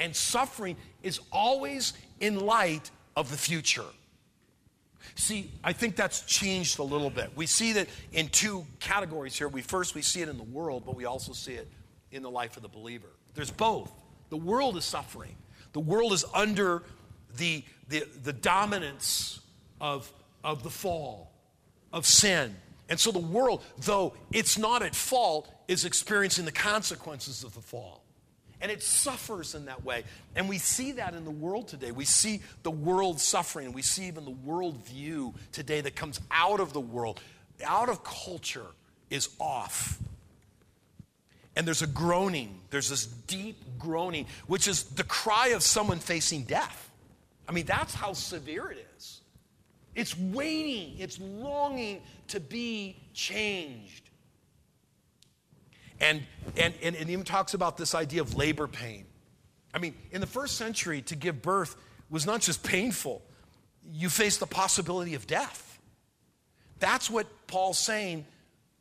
and 0.00 0.16
suffering 0.16 0.76
is 1.02 1.20
always 1.30 1.92
in 2.18 2.40
light 2.40 2.90
of 3.14 3.30
the 3.30 3.36
future. 3.36 3.84
See, 5.14 5.50
I 5.62 5.72
think 5.72 5.94
that's 5.94 6.22
changed 6.22 6.78
a 6.78 6.82
little 6.82 7.10
bit. 7.10 7.30
We 7.36 7.46
see 7.46 7.74
that 7.74 7.88
in 8.12 8.28
two 8.28 8.66
categories 8.80 9.36
here. 9.36 9.48
We 9.48 9.62
first 9.62 9.94
we 9.94 10.02
see 10.02 10.22
it 10.22 10.28
in 10.28 10.38
the 10.38 10.42
world, 10.42 10.84
but 10.86 10.96
we 10.96 11.04
also 11.04 11.32
see 11.32 11.52
it 11.52 11.68
in 12.12 12.22
the 12.22 12.30
life 12.30 12.56
of 12.56 12.62
the 12.62 12.68
believer. 12.68 13.08
There's 13.34 13.50
both. 13.50 13.92
The 14.30 14.36
world 14.36 14.76
is 14.76 14.84
suffering. 14.84 15.36
The 15.72 15.80
world 15.80 16.12
is 16.12 16.24
under 16.34 16.82
the, 17.36 17.64
the, 17.88 18.04
the 18.22 18.32
dominance 18.32 19.40
of, 19.80 20.10
of 20.42 20.62
the 20.62 20.70
fall, 20.70 21.32
of 21.92 22.06
sin. 22.06 22.54
And 22.88 22.98
so 22.98 23.12
the 23.12 23.18
world, 23.20 23.62
though 23.78 24.14
it's 24.32 24.58
not 24.58 24.82
at 24.82 24.94
fault, 24.94 25.48
is 25.68 25.84
experiencing 25.84 26.44
the 26.44 26.52
consequences 26.52 27.44
of 27.44 27.54
the 27.54 27.60
fall. 27.60 28.04
And 28.60 28.70
it 28.70 28.82
suffers 28.82 29.54
in 29.54 29.66
that 29.66 29.84
way. 29.84 30.04
And 30.36 30.48
we 30.48 30.58
see 30.58 30.92
that 30.92 31.14
in 31.14 31.24
the 31.24 31.30
world 31.30 31.68
today. 31.68 31.92
We 31.92 32.04
see 32.04 32.42
the 32.62 32.70
world 32.70 33.20
suffering. 33.20 33.72
We 33.72 33.82
see 33.82 34.06
even 34.06 34.24
the 34.24 34.30
world 34.30 34.84
view 34.84 35.34
today 35.52 35.80
that 35.80 35.96
comes 35.96 36.20
out 36.30 36.60
of 36.60 36.72
the 36.72 36.80
world, 36.80 37.20
out 37.64 37.88
of 37.88 38.04
culture, 38.04 38.66
is 39.08 39.30
off. 39.38 39.98
And 41.60 41.66
there's 41.66 41.82
a 41.82 41.86
groaning. 41.86 42.58
There's 42.70 42.88
this 42.88 43.04
deep 43.04 43.58
groaning, 43.78 44.24
which 44.46 44.66
is 44.66 44.84
the 44.84 45.04
cry 45.04 45.48
of 45.48 45.62
someone 45.62 45.98
facing 45.98 46.44
death. 46.44 46.90
I 47.46 47.52
mean, 47.52 47.66
that's 47.66 47.92
how 47.92 48.14
severe 48.14 48.70
it 48.70 48.78
is. 48.96 49.20
It's 49.94 50.16
waiting, 50.16 50.98
it's 50.98 51.20
longing 51.20 52.00
to 52.28 52.40
be 52.40 52.96
changed. 53.12 54.08
And, 56.00 56.22
and, 56.56 56.72
and 56.82 56.96
it 56.96 57.10
even 57.10 57.26
talks 57.26 57.52
about 57.52 57.76
this 57.76 57.94
idea 57.94 58.22
of 58.22 58.34
labor 58.34 58.66
pain. 58.66 59.04
I 59.74 59.80
mean, 59.80 59.94
in 60.12 60.22
the 60.22 60.26
first 60.26 60.56
century, 60.56 61.02
to 61.02 61.14
give 61.14 61.42
birth 61.42 61.76
was 62.08 62.24
not 62.24 62.40
just 62.40 62.62
painful, 62.62 63.20
you 63.92 64.08
faced 64.08 64.40
the 64.40 64.46
possibility 64.46 65.12
of 65.12 65.26
death. 65.26 65.78
That's 66.78 67.10
what 67.10 67.26
Paul's 67.48 67.78
saying. 67.78 68.24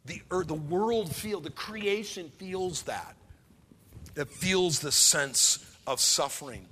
The, 0.06 0.22
or 0.32 0.44
the 0.44 0.54
world 0.54 1.16
feels, 1.16 1.44
the 1.44 1.50
creation 1.50 2.30
feels 2.38 2.84
that. 2.84 3.16
It 4.16 4.28
feels 4.28 4.80
the 4.80 4.92
sense 4.92 5.66
of 5.86 6.00
suffering 6.00 6.66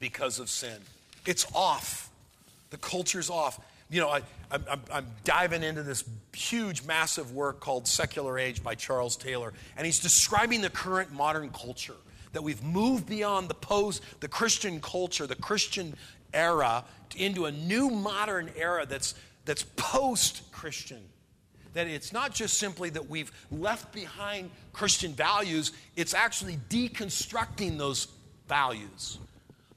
because 0.00 0.38
of 0.38 0.48
sin. 0.48 0.78
It's 1.26 1.46
off. 1.54 2.10
The 2.70 2.78
culture's 2.78 3.30
off 3.30 3.60
you 3.88 4.00
know, 4.00 4.08
I, 4.08 4.22
I'm, 4.50 4.64
I'm, 4.92 5.06
diving 5.24 5.62
into 5.62 5.82
this 5.82 6.04
huge, 6.34 6.84
massive 6.84 7.32
work 7.32 7.60
called 7.60 7.86
Secular 7.86 8.38
Age 8.38 8.62
by 8.62 8.74
Charles 8.74 9.16
Taylor, 9.16 9.52
and 9.76 9.86
he's 9.86 10.00
describing 10.00 10.60
the 10.60 10.70
current 10.70 11.12
modern 11.12 11.50
culture 11.50 11.94
that 12.32 12.42
we've 12.42 12.62
moved 12.62 13.06
beyond 13.06 13.48
the 13.48 13.54
post, 13.54 14.02
the 14.20 14.28
Christian 14.28 14.80
culture, 14.80 15.26
the 15.26 15.36
Christian 15.36 15.94
era, 16.34 16.84
into 17.16 17.46
a 17.46 17.52
new 17.52 17.88
modern 17.88 18.50
era 18.56 18.84
that's, 18.86 19.14
that's 19.44 19.62
post 19.76 20.42
Christian. 20.52 21.02
That 21.76 21.88
it's 21.88 22.10
not 22.10 22.32
just 22.34 22.58
simply 22.58 22.88
that 22.88 23.10
we've 23.10 23.30
left 23.50 23.92
behind 23.92 24.48
Christian 24.72 25.12
values, 25.12 25.72
it's 25.94 26.14
actually 26.14 26.56
deconstructing 26.70 27.76
those 27.76 28.08
values. 28.48 29.18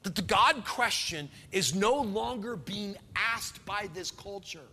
That 0.02 0.14
the 0.14 0.22
God 0.22 0.64
question 0.64 1.28
is 1.52 1.74
no 1.74 2.00
longer 2.00 2.56
being 2.56 2.96
asked 3.14 3.62
by 3.66 3.90
this 3.92 4.10
culture. 4.10 4.64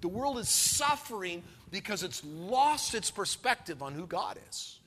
The 0.00 0.08
world 0.08 0.36
is 0.38 0.48
suffering 0.48 1.44
because 1.70 2.02
it's 2.02 2.24
lost 2.24 2.96
its 2.96 3.08
perspective 3.08 3.80
on 3.80 3.92
who 3.92 4.04
God 4.08 4.36
is. 4.50 4.80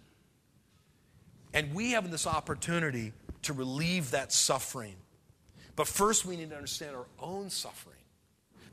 And 1.54 1.74
we 1.74 1.92
have 1.92 2.12
this 2.12 2.28
opportunity 2.28 3.14
to 3.44 3.54
relieve 3.54 4.12
that 4.12 4.34
suffering. 4.34 4.96
But 5.78 5.88
first, 5.88 6.26
we 6.26 6.36
need 6.36 6.50
to 6.50 6.58
understand 6.58 6.98
our 6.98 7.06
own 7.18 7.50
suffering. 7.50 7.97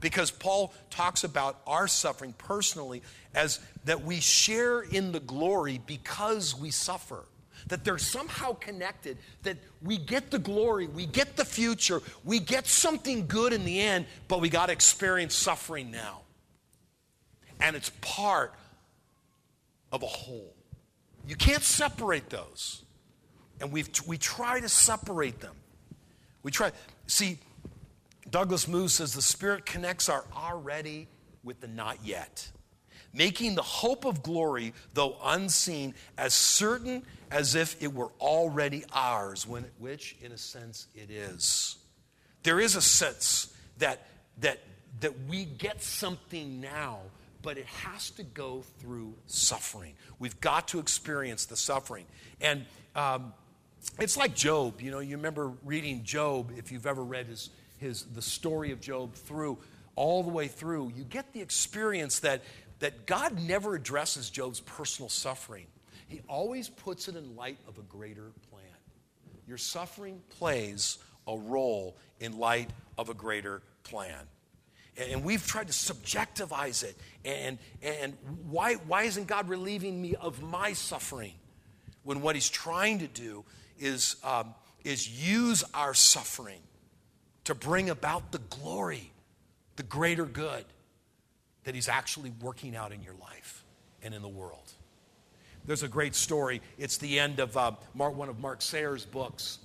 Because 0.05 0.31
Paul 0.31 0.71
talks 0.91 1.25
about 1.25 1.63
our 1.67 1.89
suffering 1.89 2.35
personally 2.37 3.01
as 3.35 3.59
that 3.87 4.05
we 4.05 4.21
share 4.21 4.83
in 4.83 5.13
the 5.13 5.21
glory 5.21 5.81
because 5.87 6.55
we 6.55 6.71
suffer. 6.71 7.25
That 7.69 7.85
they're 7.85 7.97
somehow 7.97 8.53
connected, 8.53 9.17
that 9.45 9.57
we 9.81 9.97
get 9.97 10.31
the 10.31 10.39
glory, 10.39 10.89
we 10.89 11.07
get 11.07 11.39
the 11.39 11.45
future, 11.47 12.03
we 12.23 12.39
get 12.39 12.67
something 12.67 13.27
good 13.27 13.55
in 13.55 13.65
the 13.65 13.81
end, 13.81 14.05
but 14.29 14.43
we 14.43 14.51
got 14.51 14.67
to 14.67 14.73
experience 14.73 15.35
suffering 15.35 15.91
now. 15.91 16.21
And 17.59 17.75
it's 17.75 17.91
part 18.03 18.53
of 19.91 20.03
a 20.03 20.07
whole. 20.07 20.53
You 21.27 21.35
can't 21.35 21.63
separate 21.63 22.29
those. 22.29 22.83
And 23.59 23.73
we 23.73 23.85
we 24.07 24.19
try 24.19 24.61
to 24.61 24.69
separate 24.69 25.41
them. 25.41 25.55
We 26.43 26.51
try. 26.51 26.73
See, 27.07 27.39
Douglas 28.35 28.67
Moo 28.67 28.89
says 28.89 29.15
the 29.15 29.23
Spirit 29.23 29.65
connects 29.65 30.09
our 30.09 30.25
already 30.35 31.07
with 31.45 31.61
the 31.61 31.69
not 31.69 31.99
yet, 32.03 32.51
making 33.13 33.55
the 33.55 33.63
hope 33.63 34.05
of 34.05 34.25
glory, 34.25 34.75
though 34.93 35.17
unseen, 35.23 35.95
as 36.19 36.35
certain 36.35 37.05
as 37.31 37.55
if 37.55 37.81
it 37.81 37.95
were 37.95 38.11
already 38.21 38.83
ours, 38.93 39.47
when, 39.47 39.65
which, 39.79 40.17
in 40.21 40.33
a 40.33 40.37
sense, 40.37 40.89
it 40.97 41.13
is. 41.13 41.77
There 42.43 42.59
is 42.59 42.75
a 42.75 42.83
sense 42.83 43.55
that, 43.79 44.05
that, 44.41 44.59
that 44.99 45.13
we 45.29 45.45
get 45.45 45.81
something 45.81 46.61
now, 46.61 47.03
but 47.41 47.57
it 47.57 47.67
has 47.67 48.11
to 48.11 48.25
go 48.25 48.65
through 48.81 49.15
suffering. 49.29 49.95
We've 50.19 50.41
got 50.41 50.67
to 50.69 50.81
experience 50.81 51.47
the 51.47 51.57
suffering. 51.57 52.07
And 52.41 52.67
um, 52.97 53.33
it's 54.01 54.17
like 54.17 54.35
Job. 54.35 54.81
You 54.81 54.91
know, 54.91 54.99
you 54.99 55.19
remember 55.19 55.53
reading 55.63 56.03
Job, 56.03 56.51
if 56.57 56.73
you've 56.73 56.87
ever 56.87 57.05
read 57.05 57.27
his 57.27 57.51
his, 57.85 58.03
the 58.03 58.23
story 58.23 58.73
of 58.73 58.81
Job 58.81 59.15
through, 59.15 59.59
all 59.95 60.23
the 60.23 60.31
way 60.31 60.49
through, 60.49 60.93
you 60.97 61.05
get 61.05 61.33
the 61.33 61.41
experience 61.41 62.21
that, 62.21 62.43
that 62.81 63.07
God 63.07 63.41
never 63.41 63.77
addresses 63.77 64.31
Job's 64.31 64.61
personal 64.61 65.09
suffering. 65.09 65.67
He 66.09 66.21
always 66.29 66.69
puts 66.69 67.09
it 67.09 67.17
in 67.17 67.37
light 67.37 67.59
of 67.69 67.79
a 67.79 67.83
greater 67.83 68.33
plan. 68.51 68.65
Your 69.47 69.59
suffering 69.59 70.21
plays 70.39 70.99
a 71.29 71.37
role 71.37 71.97
in 72.21 72.39
light 72.39 72.71
of 72.99 73.09
a 73.09 73.15
greater 73.15 73.63
plan. 73.85 74.19
And 74.97 75.25
we've 75.25 75.45
tried 75.47 75.67
to 75.67 75.73
subjectivize 75.73 76.85
it. 76.85 76.97
And, 77.25 77.59
and 77.83 78.17
why, 78.49 78.75
why 78.75 79.03
isn't 79.05 79.27
God 79.27 79.49
relieving 79.49 80.01
me 80.01 80.15
of 80.15 80.43
my 80.43 80.73
suffering? 80.73 81.35
When 82.05 82.21
what 82.21 82.35
he's 82.35 82.49
trying 82.49 83.01
to 83.01 83.09
do 83.09 83.45
is, 83.79 84.17
um, 84.23 84.55
is 84.85 85.09
use 85.09 85.65
our 85.75 85.95
suffering 85.95 86.61
to 87.45 87.55
bring 87.55 87.91
about 87.91 88.33
the 88.33 88.39
glory, 88.39 89.13
the 89.77 89.83
greater 89.83 90.25
good 90.25 90.65
that 91.65 91.75
He's 91.75 91.89
actually 91.89 92.33
working 92.41 92.77
out 92.77 92.93
in 92.93 93.03
your 93.03 93.15
life 93.15 93.65
and 94.03 94.15
in 94.15 94.23
the 94.23 94.29
world. 94.29 94.73
There's 95.67 95.83
a 95.83 95.89
great 95.89 96.15
story. 96.15 96.61
It's 96.79 96.99
the 96.99 97.19
end 97.19 97.41
of 97.41 97.57
uh, 97.57 97.73
Mark, 97.95 98.17
one 98.17 98.29
of 98.29 98.39
Mark 98.39 98.61
Sayers' 98.61 99.07
books. 99.07 99.59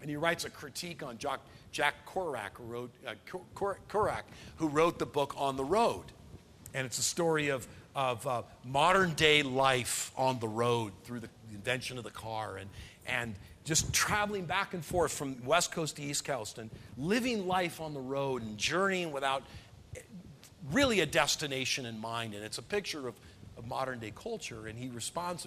And 0.00 0.10
he 0.10 0.16
writes 0.16 0.44
a 0.44 0.50
critique 0.50 1.02
on 1.04 1.16
Jack, 1.16 1.38
Jack 1.70 1.94
Kerouac, 2.06 2.50
who 2.54 2.64
wrote, 2.64 2.90
uh, 3.06 3.14
Kerouac, 3.54 4.22
who 4.56 4.66
wrote 4.66 4.98
the 4.98 5.06
book 5.06 5.34
On 5.36 5.56
the 5.56 5.64
Road. 5.64 6.06
And 6.74 6.84
it's 6.84 6.98
a 6.98 7.02
story 7.02 7.50
of, 7.50 7.68
of 7.94 8.26
uh, 8.26 8.42
modern 8.64 9.14
day 9.14 9.44
life 9.44 10.10
on 10.16 10.40
the 10.40 10.48
road 10.48 10.92
through 11.04 11.20
the 11.20 11.28
invention 11.52 11.98
of 11.98 12.04
the 12.04 12.10
car. 12.10 12.56
And, 12.56 12.68
and 13.06 13.36
just 13.64 13.92
traveling 13.92 14.44
back 14.44 14.74
and 14.74 14.84
forth 14.84 15.12
from 15.12 15.44
West 15.44 15.72
Coast 15.72 15.96
to 15.96 16.02
East 16.02 16.24
Coast 16.24 16.58
and 16.58 16.70
living 16.96 17.46
life 17.46 17.80
on 17.80 17.94
the 17.94 18.00
road 18.00 18.42
and 18.42 18.58
journeying 18.58 19.12
without 19.12 19.42
really 20.72 21.00
a 21.00 21.06
destination 21.06 21.86
in 21.86 22.00
mind. 22.00 22.34
And 22.34 22.44
it's 22.44 22.58
a 22.58 22.62
picture 22.62 23.06
of, 23.08 23.14
of 23.56 23.66
modern 23.66 23.98
day 23.98 24.12
culture. 24.14 24.66
And 24.66 24.78
he 24.78 24.88
responds 24.88 25.46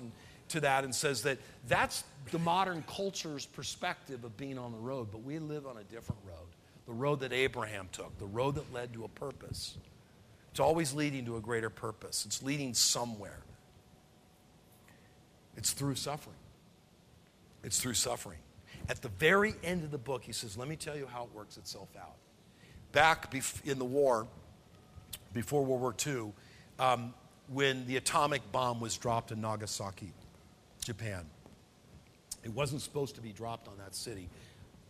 to 0.50 0.60
that 0.62 0.84
and 0.84 0.94
says 0.94 1.24
that 1.24 1.38
that's 1.68 2.04
the 2.32 2.40
modern 2.40 2.84
culture's 2.88 3.46
perspective 3.46 4.24
of 4.24 4.38
being 4.38 4.58
on 4.58 4.72
the 4.72 4.78
road, 4.78 5.10
but 5.12 5.24
we 5.24 5.40
live 5.40 5.68
on 5.68 5.78
a 5.78 5.84
different 5.84 6.22
road 6.26 6.36
the 6.86 6.94
road 6.94 7.20
that 7.22 7.34
Abraham 7.34 7.90
took, 7.92 8.18
the 8.20 8.26
road 8.26 8.56
that 8.56 8.72
led 8.72 8.94
to 8.94 9.06
a 9.06 9.08
purpose. 9.08 9.76
It's 10.52 10.60
always 10.60 10.94
leading 10.94 11.26
to 11.26 11.38
a 11.38 11.42
greater 11.42 11.70
purpose, 11.70 12.26
it's 12.26 12.44
leading 12.44 12.74
somewhere. 12.74 13.40
It's 15.58 15.72
through 15.72 15.96
suffering. 15.96 16.36
It's 17.66 17.82
through 17.82 17.96
suffering. 17.96 18.38
At 18.88 19.02
the 19.02 19.10
very 19.10 19.56
end 19.64 19.84
of 19.84 19.90
the 19.90 19.98
book, 19.98 20.24
he 20.24 20.32
says, 20.32 20.56
Let 20.56 20.68
me 20.68 20.76
tell 20.76 20.96
you 20.96 21.08
how 21.08 21.24
it 21.24 21.30
works 21.34 21.58
itself 21.58 21.90
out. 22.00 22.16
Back 22.92 23.34
in 23.66 23.80
the 23.80 23.86
war, 23.86 24.28
before 25.34 25.66
World 25.66 25.82
War 25.82 25.96
II, 26.06 26.32
um, 26.80 27.14
when 27.52 27.88
the 27.88 27.98
atomic 27.98 28.52
bomb 28.52 28.80
was 28.80 28.96
dropped 28.96 29.32
in 29.32 29.42
Nagasaki, 29.42 30.14
Japan, 30.84 31.26
it 32.44 32.54
wasn't 32.54 32.82
supposed 32.84 33.16
to 33.16 33.22
be 33.22 33.32
dropped 33.32 33.68
on 33.68 33.74
that 33.80 33.96
city, 33.96 34.30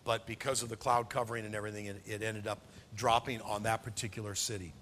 but 0.03 0.27
because 0.27 0.61
of 0.61 0.67
the 0.67 0.75
cloud 0.75 1.09
covering 1.09 1.45
and 1.45 1.55
everything, 1.55 1.85
it, 1.85 2.01
it 2.05 2.21
ended 2.21 2.45
up 2.45 2.59
dropping 2.95 3.39
on 3.41 3.63
that 3.63 3.83
particular 3.83 4.35
city. 4.35 4.73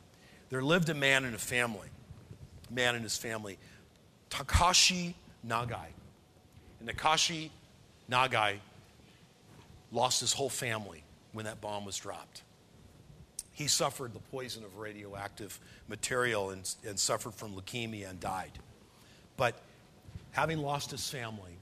There 0.49 0.63
lived 0.63 0.89
a 0.89 0.95
man 0.95 1.25
and 1.25 1.35
a 1.35 1.39
family, 1.39 1.87
a 2.69 2.73
man 2.73 2.95
and 2.95 3.03
his 3.03 3.17
family, 3.17 3.59
Takashi 4.31 5.13
Nagai. 5.47 5.85
And 6.79 6.89
Takashi 6.89 7.51
Nagai 8.09 8.57
lost 9.91 10.19
his 10.19 10.33
whole 10.33 10.49
family 10.49 11.03
when 11.31 11.45
that 11.45 11.61
bomb 11.61 11.85
was 11.85 11.97
dropped. 11.97 12.43
He 13.51 13.67
suffered 13.67 14.13
the 14.13 14.19
poison 14.19 14.63
of 14.63 14.77
radioactive 14.77 15.59
material 15.87 16.49
and, 16.49 16.69
and 16.85 16.99
suffered 16.99 17.35
from 17.35 17.55
leukemia 17.55 18.09
and 18.09 18.19
died. 18.19 18.51
But 19.37 19.55
having 20.31 20.57
lost 20.59 20.91
his 20.91 21.07
family, 21.07 21.57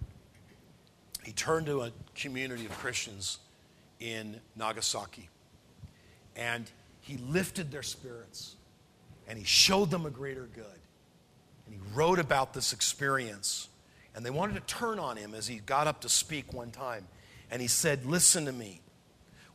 he 1.24 1.34
turned 1.34 1.66
to 1.66 1.82
a 1.82 1.92
community 2.16 2.66
of 2.66 2.78
Christians 2.80 3.40
in 4.00 4.40
Nagasaki 4.56 5.30
and 6.36 6.70
he 7.02 7.18
lifted 7.18 7.72
their 7.72 7.84
spirits 7.84 8.56
and 9.28 9.38
he 9.38 9.46
showed 9.46 9.92
them 9.92 10.06
a 10.06 10.10
greater 10.10 10.48
good. 10.54 10.66
And 11.66 11.76
he 11.76 11.80
wrote 11.94 12.20
about 12.20 12.54
this 12.54 12.74
experience 12.74 13.68
and 14.16 14.26
they 14.26 14.30
wanted 14.30 14.56
to 14.56 14.74
turn 14.74 15.00
on 15.00 15.18
him 15.18 15.34
as 15.34 15.48
he 15.48 15.58
got 15.58 15.88
up 15.88 16.02
to 16.02 16.10
speak 16.10 16.54
one 16.54 16.72
time. 16.72 17.08
And 17.50 17.62
he 17.62 17.68
said, 17.68 18.06
Listen 18.06 18.46
to 18.46 18.52
me. 18.52 18.82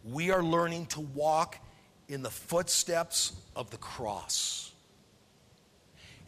We 0.04 0.30
are 0.30 0.42
learning 0.42 0.86
to 0.86 1.00
walk 1.00 1.58
in 2.08 2.22
the 2.22 2.30
footsteps 2.30 3.32
of 3.54 3.70
the 3.70 3.76
cross. 3.78 4.72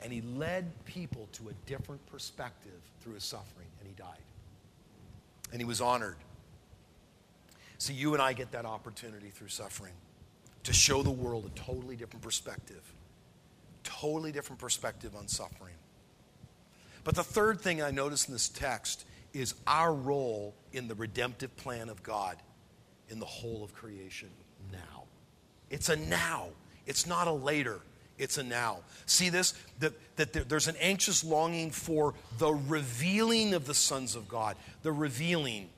And 0.01 0.13
he 0.13 0.21
led 0.21 0.85
people 0.85 1.29
to 1.33 1.49
a 1.49 1.53
different 1.67 2.05
perspective 2.07 2.81
through 3.01 3.15
his 3.15 3.25
suffering, 3.25 3.67
and 3.81 3.89
he 3.89 3.95
died. 3.95 4.23
And 5.53 5.61
he 5.61 5.65
was 5.65 5.81
honored. 5.81 6.17
See, 7.79 7.95
you 7.95 8.13
and 8.13 8.23
I 8.23 8.33
get 8.33 8.53
that 8.53 8.65
opportunity 8.65 9.31
through 9.31 9.49
suffering 9.49 9.95
to 10.65 10.73
show 10.73 11.03
the 11.03 11.11
world 11.11 11.47
a 11.47 11.59
totally 11.59 11.97
different 11.97 12.23
perspective. 12.23 12.83
Totally 13.85 14.33
different 14.33 14.61
perspective 14.61 15.15
on 15.17 15.29
suffering. 15.29 15.75
But 17.09 17.15
the 17.15 17.25
third 17.25 17.63
thing 17.63 17.81
I 17.81 17.91
notice 17.91 18.27
in 18.27 18.35
this 18.35 18.51
text 18.51 19.07
is 19.33 19.55
our 19.67 19.95
role 19.95 20.55
in 20.75 20.89
the 20.89 20.95
redemptive 20.95 21.57
plan 21.57 21.89
of 21.89 22.03
God 22.03 22.37
in 23.09 23.19
the 23.19 23.25
whole 23.25 23.65
of 23.65 23.73
creation 23.73 24.29
now. 24.71 25.05
It's 25.71 25.89
a 25.89 25.97
now, 25.97 26.49
it's 26.87 27.07
not 27.07 27.27
a 27.27 27.33
later. 27.33 27.81
It's 28.19 28.37
a 28.37 28.43
now. 28.43 28.81
See 29.07 29.31
this? 29.31 29.55
That, 29.79 29.95
that 30.17 30.51
there's 30.51 30.69
an 30.69 30.77
anxious 30.83 31.25
longing 31.25 31.71
for 31.71 32.13
the 32.37 32.53
revealing 32.53 33.55
of 33.55 33.65
the 33.65 33.73
sons 33.73 34.15
of 34.15 34.29
God. 34.29 34.57
The 34.83 34.93
revealing. 34.93 35.71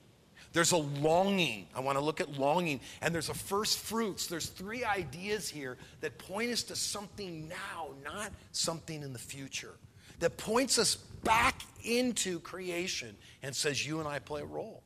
There's 0.52 0.72
a 0.72 0.78
longing. 0.78 1.68
I 1.76 1.80
want 1.80 1.96
to 1.96 2.02
look 2.02 2.20
at 2.20 2.40
longing. 2.40 2.80
And 3.02 3.14
there's 3.14 3.28
a 3.28 3.34
first 3.34 3.78
fruits. 3.78 4.26
There's 4.26 4.46
three 4.46 4.82
ideas 4.82 5.48
here 5.48 5.76
that 6.00 6.18
point 6.18 6.50
us 6.50 6.64
to 6.64 6.74
something 6.74 7.48
now, 7.48 7.90
not 8.02 8.32
something 8.50 9.04
in 9.04 9.12
the 9.12 9.20
future 9.20 9.74
that 10.20 10.36
points 10.36 10.78
us 10.78 10.96
back 10.96 11.62
into 11.82 12.40
creation 12.40 13.16
and 13.42 13.54
says, 13.54 13.86
You 13.86 13.98
and 13.98 14.08
I 14.08 14.18
play 14.18 14.42
a 14.42 14.46
role. 14.46 14.82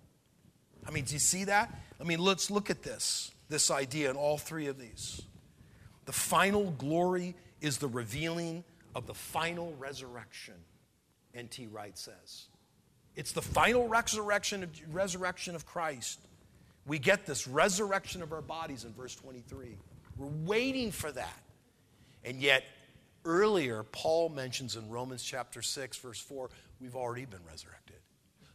I 0.87 0.90
mean, 0.90 1.05
do 1.05 1.14
you 1.14 1.18
see 1.18 1.44
that? 1.44 1.73
I 2.01 2.05
mean, 2.05 2.18
let's 2.18 2.51
look 2.51 2.70
at 2.70 2.83
this, 2.83 3.31
this 3.49 3.70
idea 3.70 4.11
in 4.11 4.16
all 4.16 4.38
three 4.38 4.66
of 4.66 4.79
these. 4.79 5.23
The 6.07 6.12
final 6.12 6.70
glory 6.73 7.35
is 7.61 7.79
the 7.79 7.88
revealing 7.88 8.64
of 8.94 9.07
the 9.07 9.14
final 9.14 9.75
resurrection, 9.79 10.55
N.T. 11.35 11.66
Wright 11.68 11.97
says. 11.97 12.49
It's 13.16 13.33
the 13.33 13.42
final 13.42 13.88
resurrection, 13.88 14.68
resurrection 14.90 15.55
of 15.55 15.64
Christ, 15.66 16.20
We 16.87 16.99
get 16.99 17.25
this 17.25 17.49
resurrection 17.49 18.23
of 18.23 18.33
our 18.33 18.42
bodies 18.42 18.85
in 18.85 18.92
verse 18.92 19.14
23. 19.14 19.79
We're 20.18 20.27
waiting 20.44 20.92
for 20.92 21.11
that. 21.12 21.42
And 22.25 22.40
yet, 22.40 22.64
earlier, 23.24 23.82
Paul 23.82 24.28
mentions 24.28 24.76
in 24.76 24.88
Romans 24.88 25.22
chapter 25.22 25.62
6, 25.62 25.96
verse 25.98 26.20
4, 26.20 26.50
we've 26.80 26.96
already 26.96 27.24
been 27.24 27.40
resurrected 27.48 27.96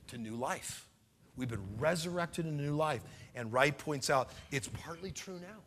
to 0.08 0.18
new 0.18 0.36
life. 0.36 0.88
We've 1.36 1.50
been 1.50 1.78
resurrected 1.78 2.46
in 2.46 2.58
new 2.58 2.76
life. 2.76 3.02
And 3.36 3.54
Wright 3.54 3.78
points 3.78 4.10
out 4.10 4.30
it's 4.52 4.68
partly 4.68 5.12
true 5.12 5.40
now. 5.40 5.62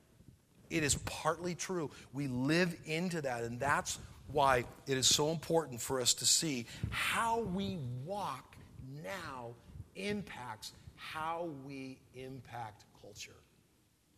It 0.70 0.82
is 0.84 0.94
partly 0.94 1.54
true. 1.54 1.90
We 2.12 2.28
live 2.28 2.74
into 2.86 3.20
that, 3.22 3.44
and 3.44 3.60
that's 3.60 3.98
why 4.28 4.64
it 4.86 4.96
is 4.96 5.06
so 5.06 5.30
important 5.30 5.80
for 5.80 6.00
us 6.00 6.14
to 6.14 6.24
see 6.24 6.66
how 6.90 7.40
we 7.40 7.78
walk 8.04 8.56
now 9.02 9.54
impacts 9.96 10.72
how 10.96 11.50
we 11.66 11.98
impact 12.14 12.84
culture 13.00 13.32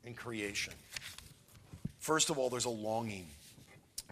and 0.04 0.16
creation. 0.16 0.74
First 1.98 2.30
of 2.30 2.38
all, 2.38 2.50
there's 2.50 2.66
a 2.66 2.70
longing. 2.70 3.26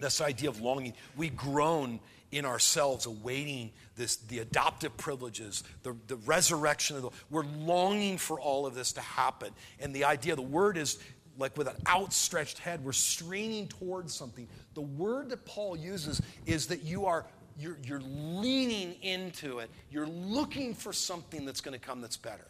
This 0.01 0.21
idea 0.21 0.49
of 0.49 0.61
longing. 0.61 0.95
We 1.17 1.31
groan 1.31 2.01
in 2.31 2.45
ourselves, 2.45 3.07
awaiting 3.07 3.71
this, 3.95 4.17
the 4.17 4.39
adoptive 4.39 4.97
privileges, 4.97 5.65
the, 5.83 5.95
the 6.07 6.17
resurrection 6.17 6.97
of 6.97 7.03
the. 7.03 7.11
We're 7.31 7.45
longing 7.45 8.19
for 8.19 8.41
all 8.41 8.67
of 8.67 8.75
this 8.75 8.93
to 8.95 9.01
happen. 9.01 9.51
And 9.81 9.95
the 9.95 10.05
idea, 10.05 10.35
the 10.35 10.43
word 10.43 10.77
is 10.77 10.99
like 11.39 11.57
with 11.57 11.69
an 11.69 11.77
outstretched 11.87 12.59
head, 12.59 12.85
we're 12.85 12.93
straining 12.93 13.69
towards 13.69 14.15
something. 14.15 14.49
The 14.75 14.83
word 14.83 15.31
that 15.31 15.45
Paul 15.45 15.77
uses 15.77 16.21
is 16.47 16.67
that 16.69 16.83
you 16.83 17.07
are 17.07 17.27
you're, 17.59 17.77
you're 17.85 18.01
leaning 18.01 18.95
into 19.03 19.59
it. 19.59 19.71
You're 19.91 20.07
looking 20.07 20.75
for 20.75 20.93
something 20.93 21.45
that's 21.45 21.61
going 21.61 21.79
to 21.79 21.85
come 21.85 22.01
that's 22.01 22.17
better. 22.17 22.47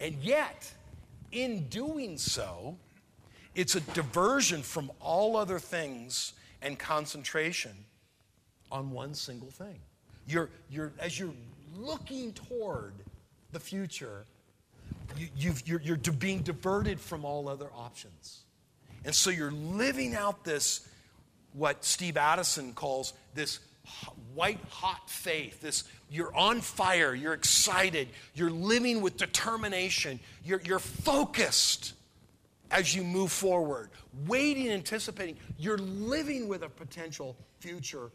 And 0.00 0.14
yet, 0.22 0.72
in 1.32 1.66
doing 1.68 2.16
so, 2.16 2.76
it's 3.56 3.74
a 3.74 3.80
diversion 3.80 4.62
from 4.62 4.92
all 5.00 5.36
other 5.36 5.58
things 5.58 6.34
and 6.60 6.78
concentration 6.78 7.72
on 8.70 8.90
one 8.90 9.14
single 9.14 9.50
thing. 9.50 9.80
You're, 10.28 10.50
you're, 10.70 10.92
as 10.98 11.18
you're 11.18 11.32
looking 11.74 12.32
toward 12.34 12.92
the 13.52 13.60
future, 13.60 14.26
you, 15.36 15.54
you're, 15.64 15.80
you're 15.80 15.96
being 15.96 16.40
diverted 16.40 17.00
from 17.00 17.24
all 17.24 17.48
other 17.48 17.70
options. 17.74 18.42
And 19.06 19.14
so 19.14 19.30
you're 19.30 19.52
living 19.52 20.14
out 20.14 20.44
this, 20.44 20.86
what 21.54 21.82
Steve 21.82 22.18
Addison 22.18 22.74
calls 22.74 23.14
this 23.34 23.60
white 24.34 24.60
hot 24.68 25.08
faith. 25.08 25.62
This 25.62 25.84
you're 26.10 26.34
on 26.34 26.60
fire, 26.60 27.14
you're 27.14 27.32
excited, 27.32 28.08
you're 28.34 28.50
living 28.50 29.00
with 29.00 29.16
determination, 29.16 30.20
you're, 30.44 30.60
you're 30.62 30.78
focused 30.78 31.94
as 32.70 32.94
you 32.94 33.02
move 33.02 33.32
forward, 33.32 33.90
waiting, 34.26 34.70
anticipating. 34.70 35.36
You're 35.58 35.78
living 35.78 36.48
with 36.48 36.62
a 36.62 36.68
potential 36.68 37.36
future, 37.60 38.10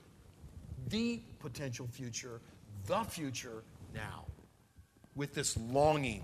the 0.87 1.21
potential 1.39 1.87
future, 1.87 2.41
the 2.87 3.03
future 3.03 3.63
now, 3.93 4.25
with 5.15 5.33
this 5.33 5.57
longing, 5.57 6.23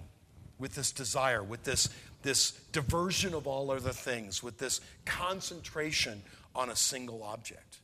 with 0.59 0.75
this 0.75 0.91
desire, 0.91 1.43
with 1.43 1.63
this, 1.63 1.89
this 2.23 2.51
diversion 2.71 3.33
of 3.33 3.47
all 3.47 3.71
other 3.71 3.91
things, 3.91 4.41
with 4.41 4.57
this 4.57 4.81
concentration 5.05 6.21
on 6.55 6.69
a 6.69 6.75
single 6.75 7.23
object. 7.23 7.79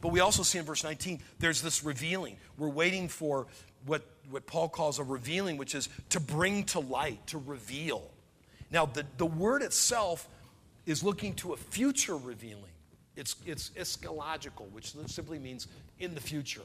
But 0.00 0.08
we 0.08 0.20
also 0.20 0.42
see 0.42 0.58
in 0.58 0.64
verse 0.64 0.84
19, 0.84 1.20
there's 1.38 1.62
this 1.62 1.84
revealing. 1.84 2.36
We're 2.58 2.68
waiting 2.68 3.08
for 3.08 3.46
what, 3.86 4.02
what 4.30 4.46
Paul 4.46 4.68
calls 4.68 4.98
a 4.98 5.04
revealing, 5.04 5.56
which 5.56 5.74
is 5.74 5.88
to 6.10 6.20
bring 6.20 6.64
to 6.64 6.80
light, 6.80 7.26
to 7.28 7.38
reveal. 7.38 8.11
Now, 8.72 8.86
the, 8.86 9.04
the 9.18 9.26
word 9.26 9.62
itself 9.62 10.28
is 10.86 11.04
looking 11.04 11.34
to 11.34 11.52
a 11.52 11.56
future 11.56 12.16
revealing. 12.16 12.64
It's, 13.14 13.36
it's 13.46 13.70
eschatological, 13.70 14.70
which 14.72 14.94
simply 15.06 15.38
means 15.38 15.68
in 15.98 16.14
the 16.14 16.20
future. 16.20 16.62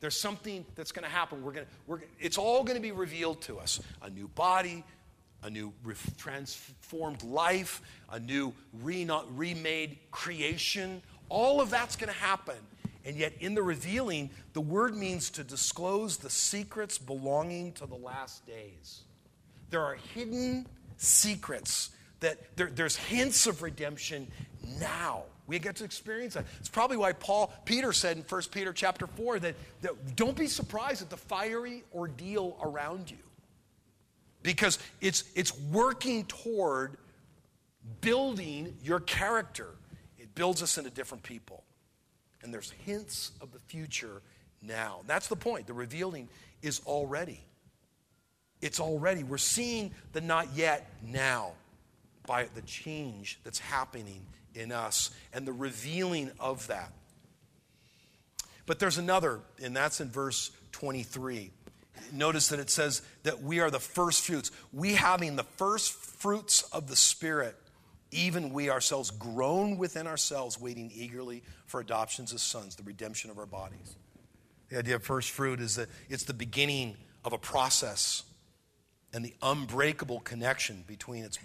There's 0.00 0.18
something 0.18 0.66
that's 0.74 0.92
going 0.92 1.04
to 1.04 1.10
happen. 1.10 1.42
We're 1.42 1.52
going 1.52 1.66
we're, 1.86 2.00
it's 2.18 2.36
all 2.36 2.64
going 2.64 2.76
to 2.76 2.82
be 2.82 2.92
revealed 2.92 3.40
to 3.42 3.58
us 3.58 3.80
a 4.02 4.10
new 4.10 4.28
body, 4.28 4.84
a 5.42 5.48
new 5.48 5.72
transformed 6.18 7.22
life, 7.22 7.80
a 8.10 8.18
new 8.18 8.52
remade 8.82 9.98
creation. 10.10 11.00
All 11.28 11.60
of 11.60 11.70
that's 11.70 11.96
going 11.96 12.12
to 12.12 12.18
happen. 12.18 12.56
And 13.04 13.16
yet, 13.16 13.34
in 13.38 13.54
the 13.54 13.62
revealing, 13.62 14.30
the 14.52 14.60
word 14.60 14.96
means 14.96 15.30
to 15.30 15.44
disclose 15.44 16.16
the 16.16 16.28
secrets 16.28 16.98
belonging 16.98 17.72
to 17.74 17.86
the 17.86 17.94
last 17.94 18.44
days. 18.46 19.02
There 19.70 19.82
are 19.82 19.96
hidden 20.14 20.66
secrets 20.96 21.90
that 22.20 22.56
there, 22.56 22.70
there's 22.74 22.96
hints 22.96 23.46
of 23.46 23.62
redemption 23.62 24.26
now. 24.80 25.24
We 25.46 25.58
get 25.58 25.76
to 25.76 25.84
experience 25.84 26.34
that. 26.34 26.44
It's 26.58 26.68
probably 26.68 26.96
why 26.96 27.12
Paul, 27.12 27.52
Peter 27.64 27.92
said 27.92 28.16
in 28.16 28.24
1 28.24 28.42
Peter 28.50 28.72
chapter 28.72 29.06
4 29.06 29.38
that, 29.40 29.54
that 29.82 30.16
don't 30.16 30.36
be 30.36 30.48
surprised 30.48 31.02
at 31.02 31.10
the 31.10 31.16
fiery 31.16 31.84
ordeal 31.94 32.58
around 32.62 33.10
you. 33.10 33.18
Because 34.42 34.78
it's, 35.00 35.24
it's 35.34 35.56
working 35.70 36.24
toward 36.24 36.96
building 38.00 38.76
your 38.82 39.00
character. 39.00 39.68
It 40.18 40.34
builds 40.34 40.62
us 40.62 40.78
into 40.78 40.90
different 40.90 41.22
people. 41.22 41.62
And 42.42 42.52
there's 42.52 42.72
hints 42.84 43.32
of 43.40 43.52
the 43.52 43.58
future 43.60 44.22
now. 44.62 45.00
That's 45.06 45.28
the 45.28 45.36
point. 45.36 45.66
The 45.66 45.74
revealing 45.74 46.28
is 46.62 46.80
already. 46.86 47.40
It's 48.60 48.80
already. 48.80 49.22
We're 49.22 49.38
seeing 49.38 49.92
the 50.12 50.20
not 50.20 50.48
yet 50.54 50.90
now 51.06 51.52
by 52.26 52.48
the 52.54 52.62
change 52.62 53.38
that's 53.44 53.58
happening 53.58 54.26
in 54.54 54.72
us 54.72 55.10
and 55.32 55.46
the 55.46 55.52
revealing 55.52 56.30
of 56.40 56.66
that. 56.68 56.92
But 58.66 58.80
there's 58.80 58.98
another, 58.98 59.40
and 59.62 59.76
that's 59.76 60.00
in 60.00 60.10
verse 60.10 60.50
23. 60.72 61.52
Notice 62.12 62.48
that 62.48 62.58
it 62.58 62.70
says 62.70 63.02
that 63.22 63.42
we 63.42 63.60
are 63.60 63.70
the 63.70 63.80
first 63.80 64.24
fruits. 64.24 64.50
We 64.72 64.94
having 64.94 65.36
the 65.36 65.44
first 65.44 65.92
fruits 65.92 66.62
of 66.72 66.88
the 66.88 66.96
Spirit, 66.96 67.56
even 68.10 68.52
we 68.52 68.70
ourselves 68.70 69.10
groan 69.10 69.78
within 69.78 70.06
ourselves, 70.06 70.60
waiting 70.60 70.90
eagerly 70.94 71.42
for 71.66 71.80
adoptions 71.80 72.32
as 72.32 72.42
sons, 72.42 72.76
the 72.76 72.82
redemption 72.82 73.30
of 73.30 73.38
our 73.38 73.46
bodies. 73.46 73.96
The 74.68 74.78
idea 74.78 74.96
of 74.96 75.04
first 75.04 75.30
fruit 75.30 75.60
is 75.60 75.76
that 75.76 75.88
it's 76.08 76.24
the 76.24 76.34
beginning 76.34 76.96
of 77.24 77.32
a 77.32 77.38
process 77.38 78.24
and 79.12 79.24
the 79.24 79.34
unbreakable 79.42 80.20
connection 80.20 80.84
between 80.86 81.24
its 81.24 81.38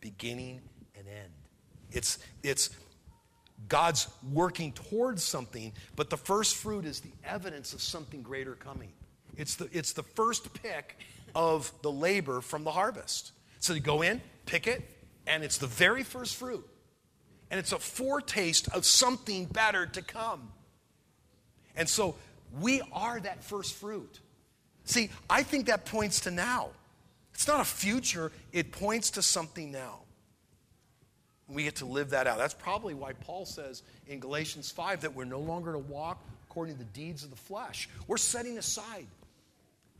beginning 0.00 0.60
and 0.96 1.06
end. 1.08 1.32
It's, 1.90 2.18
it's 2.42 2.70
God's 3.68 4.08
working 4.32 4.72
towards 4.72 5.22
something, 5.22 5.72
but 5.96 6.10
the 6.10 6.16
first 6.16 6.56
fruit 6.56 6.84
is 6.84 7.00
the 7.00 7.12
evidence 7.24 7.72
of 7.72 7.80
something 7.80 8.22
greater 8.22 8.54
coming. 8.54 8.92
It's 9.36 9.56
the, 9.56 9.68
it's 9.72 9.92
the 9.92 10.02
first 10.02 10.52
pick 10.62 10.98
of 11.34 11.72
the 11.82 11.90
labor 11.90 12.40
from 12.40 12.64
the 12.64 12.70
harvest. 12.70 13.32
So 13.60 13.74
you 13.74 13.80
go 13.80 14.02
in, 14.02 14.20
pick 14.46 14.66
it, 14.66 14.82
and 15.26 15.42
it's 15.42 15.58
the 15.58 15.66
very 15.66 16.02
first 16.02 16.36
fruit. 16.36 16.66
And 17.50 17.60
it's 17.60 17.72
a 17.72 17.78
foretaste 17.78 18.68
of 18.68 18.84
something 18.84 19.46
better 19.46 19.86
to 19.86 20.02
come. 20.02 20.52
And 21.76 21.88
so 21.88 22.16
we 22.60 22.82
are 22.92 23.20
that 23.20 23.44
first 23.44 23.74
fruit. 23.74 24.20
See, 24.84 25.10
I 25.28 25.42
think 25.42 25.66
that 25.66 25.84
points 25.84 26.20
to 26.20 26.30
now. 26.30 26.70
It's 27.36 27.46
not 27.46 27.60
a 27.60 27.66
future, 27.66 28.32
it 28.50 28.72
points 28.72 29.10
to 29.10 29.22
something 29.22 29.70
now. 29.70 30.00
We 31.48 31.64
get 31.64 31.76
to 31.76 31.84
live 31.84 32.10
that 32.10 32.26
out. 32.26 32.38
That's 32.38 32.54
probably 32.54 32.94
why 32.94 33.12
Paul 33.12 33.44
says 33.44 33.82
in 34.08 34.20
Galatians 34.20 34.70
5 34.70 35.02
that 35.02 35.14
we're 35.14 35.26
no 35.26 35.40
longer 35.40 35.72
to 35.72 35.78
walk 35.78 36.24
according 36.48 36.76
to 36.76 36.78
the 36.78 36.90
deeds 36.92 37.24
of 37.24 37.30
the 37.30 37.36
flesh. 37.36 37.90
We're 38.06 38.16
setting 38.16 38.56
aside 38.56 39.06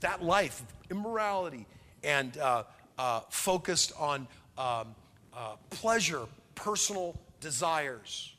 that 0.00 0.22
life 0.22 0.62
of 0.62 0.66
immorality 0.90 1.66
and 2.02 2.38
uh, 2.38 2.62
uh, 2.98 3.20
focused 3.28 3.92
on 3.98 4.26
um, 4.56 4.94
uh, 5.36 5.56
pleasure, 5.68 6.22
personal 6.54 7.20
desires, 7.42 8.34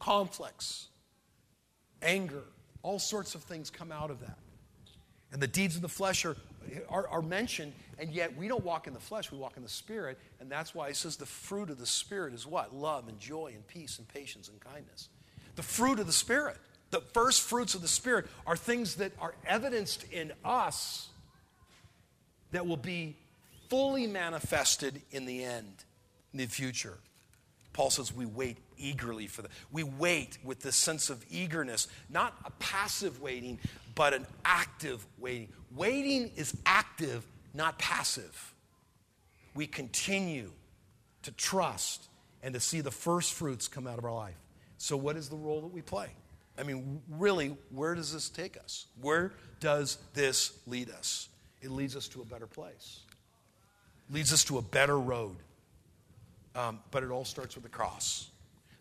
conflicts, 0.00 0.86
anger, 2.00 2.42
all 2.82 2.98
sorts 2.98 3.34
of 3.34 3.42
things 3.42 3.68
come 3.68 3.92
out 3.92 4.10
of 4.10 4.20
that. 4.20 4.38
And 5.30 5.42
the 5.42 5.46
deeds 5.46 5.76
of 5.76 5.82
the 5.82 5.90
flesh 5.90 6.24
are, 6.24 6.36
are, 6.88 7.08
are, 7.08 7.22
mentioned, 7.22 7.72
and 7.98 8.10
yet 8.10 8.36
we 8.36 8.48
don't 8.48 8.64
walk 8.64 8.86
in 8.86 8.94
the 8.94 9.00
flesh, 9.00 9.30
we 9.30 9.38
walk 9.38 9.56
in 9.56 9.62
the 9.62 9.68
Spirit. 9.68 10.18
And 10.40 10.50
that's 10.50 10.74
why 10.74 10.88
it 10.88 10.96
says 10.96 11.16
the 11.16 11.26
fruit 11.26 11.70
of 11.70 11.78
the 11.78 11.86
Spirit 11.86 12.34
is 12.34 12.46
what? 12.46 12.74
Love 12.74 13.08
and 13.08 13.18
joy 13.18 13.52
and 13.54 13.66
peace 13.66 13.98
and 13.98 14.06
patience 14.08 14.48
and 14.48 14.60
kindness. 14.60 15.08
The 15.56 15.62
fruit 15.62 15.98
of 15.98 16.06
the 16.06 16.12
Spirit, 16.12 16.56
the 16.90 17.00
first 17.00 17.42
fruits 17.42 17.74
of 17.74 17.82
the 17.82 17.88
Spirit, 17.88 18.26
are 18.46 18.56
things 18.56 18.96
that 18.96 19.12
are 19.20 19.34
evidenced 19.46 20.04
in 20.12 20.32
us 20.44 21.08
that 22.52 22.66
will 22.66 22.76
be 22.76 23.16
fully 23.68 24.06
manifested 24.06 25.02
in 25.10 25.26
the 25.26 25.44
end, 25.44 25.84
in 26.32 26.38
the 26.38 26.46
future. 26.46 26.98
Paul 27.72 27.90
says 27.90 28.14
we 28.14 28.26
wait 28.26 28.58
eagerly 28.78 29.26
for 29.26 29.42
that. 29.42 29.50
We 29.72 29.82
wait 29.82 30.38
with 30.44 30.60
this 30.60 30.76
sense 30.76 31.10
of 31.10 31.24
eagerness, 31.30 31.88
not 32.08 32.34
a 32.44 32.50
passive 32.52 33.20
waiting, 33.20 33.58
but 33.94 34.14
an 34.14 34.26
active 34.44 35.06
waiting. 35.18 35.48
Waiting 35.74 36.30
is 36.36 36.56
active, 36.66 37.26
not 37.54 37.78
passive. 37.78 38.54
we 39.54 39.66
continue 39.66 40.50
to 41.22 41.32
trust 41.32 42.08
and 42.42 42.54
to 42.54 42.60
see 42.60 42.80
the 42.80 42.90
first 42.90 43.32
fruits 43.32 43.68
come 43.68 43.86
out 43.86 43.98
of 43.98 44.04
our 44.04 44.12
life. 44.12 44.36
So, 44.78 44.96
what 44.96 45.16
is 45.16 45.28
the 45.28 45.36
role 45.36 45.62
that 45.62 45.72
we 45.72 45.82
play? 45.82 46.08
I 46.58 46.62
mean, 46.62 47.00
really, 47.10 47.56
where 47.70 47.94
does 47.94 48.12
this 48.12 48.28
take 48.28 48.56
us? 48.56 48.86
Where 49.00 49.32
does 49.60 49.98
this 50.14 50.58
lead 50.66 50.90
us? 50.90 51.28
It 51.62 51.70
leads 51.70 51.96
us 51.96 52.08
to 52.08 52.22
a 52.22 52.24
better 52.24 52.46
place, 52.46 53.00
it 54.08 54.14
leads 54.14 54.32
us 54.32 54.44
to 54.44 54.58
a 54.58 54.62
better 54.62 54.98
road. 54.98 55.36
Um, 56.54 56.78
but 56.90 57.02
it 57.02 57.10
all 57.10 57.26
starts 57.26 57.54
with 57.54 57.64
the 57.64 57.70
cross. 57.70 58.30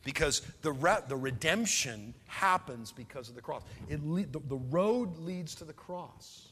Because 0.06 0.42
the, 0.62 0.72
re- 0.72 1.04
the 1.10 1.18
redemption 1.18 2.14
happens 2.28 2.94
because 2.94 3.28
of 3.28 3.36
the 3.36 3.42
cross. 3.42 3.64
It 3.90 4.02
le- 4.06 4.28
the, 4.28 4.40
the 4.40 4.56
road 4.70 5.18
leads 5.18 5.56
to 5.56 5.66
the 5.66 5.74
cross. 5.74 6.50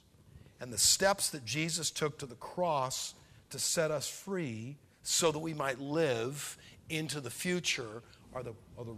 And 0.59 0.73
the 0.73 0.77
steps 0.77 1.29
that 1.29 1.45
Jesus 1.45 1.91
took 1.91 2.17
to 2.17 2.25
the 2.25 2.35
cross 2.35 3.13
to 3.51 3.59
set 3.59 3.91
us 3.91 4.09
free 4.09 4.77
so 5.03 5.31
that 5.31 5.39
we 5.39 5.53
might 5.53 5.79
live 5.79 6.57
into 6.89 7.21
the 7.21 7.29
future 7.29 8.01
are 8.33 8.43
the, 8.43 8.53
are 8.77 8.83
the 8.83 8.95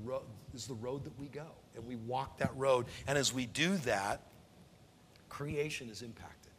is 0.54 0.68
the 0.68 0.74
road 0.76 1.04
that 1.04 1.20
we 1.20 1.28
go. 1.28 1.48
And 1.76 1.86
we 1.86 1.98
walk 1.98 2.38
that 2.38 2.56
road. 2.56 2.86
And 3.08 3.18
as 3.18 3.34
we 3.34 3.46
do 3.46 3.76
that, 3.78 4.22
creation 5.28 5.90
is 5.90 6.02
impacted. 6.02 6.54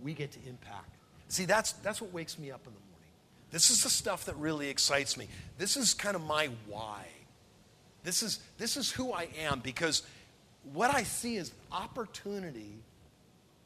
We 0.00 0.12
get 0.12 0.32
to 0.32 0.38
impact. 0.46 0.96
See, 1.28 1.46
that's, 1.46 1.72
that's 1.72 2.02
what 2.02 2.12
wakes 2.12 2.38
me 2.38 2.50
up 2.50 2.60
in 2.66 2.72
the 2.74 2.78
morning. 2.78 2.83
This 3.54 3.70
is 3.70 3.84
the 3.84 3.88
stuff 3.88 4.24
that 4.24 4.34
really 4.34 4.68
excites 4.68 5.16
me. 5.16 5.28
This 5.58 5.76
is 5.76 5.94
kind 5.94 6.16
of 6.16 6.22
my 6.22 6.48
why. 6.66 7.06
This 8.02 8.24
is, 8.24 8.40
this 8.58 8.76
is 8.76 8.90
who 8.90 9.12
I 9.12 9.28
am 9.38 9.60
because 9.60 10.02
what 10.72 10.92
I 10.92 11.04
see 11.04 11.36
is 11.36 11.52
opportunity 11.70 12.72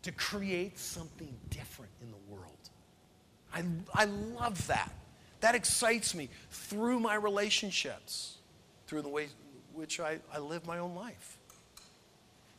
to 0.02 0.12
create 0.12 0.78
something 0.78 1.34
different 1.48 1.90
in 2.02 2.10
the 2.10 2.34
world. 2.36 2.44
I, 3.54 3.64
I 3.94 4.04
love 4.04 4.66
that. 4.66 4.92
That 5.40 5.54
excites 5.54 6.14
me 6.14 6.28
through 6.50 7.00
my 7.00 7.14
relationships, 7.14 8.36
through 8.88 9.00
the 9.00 9.08
way 9.08 9.28
which 9.72 10.00
I, 10.00 10.18
I 10.30 10.38
live 10.38 10.66
my 10.66 10.80
own 10.80 10.94
life, 10.94 11.38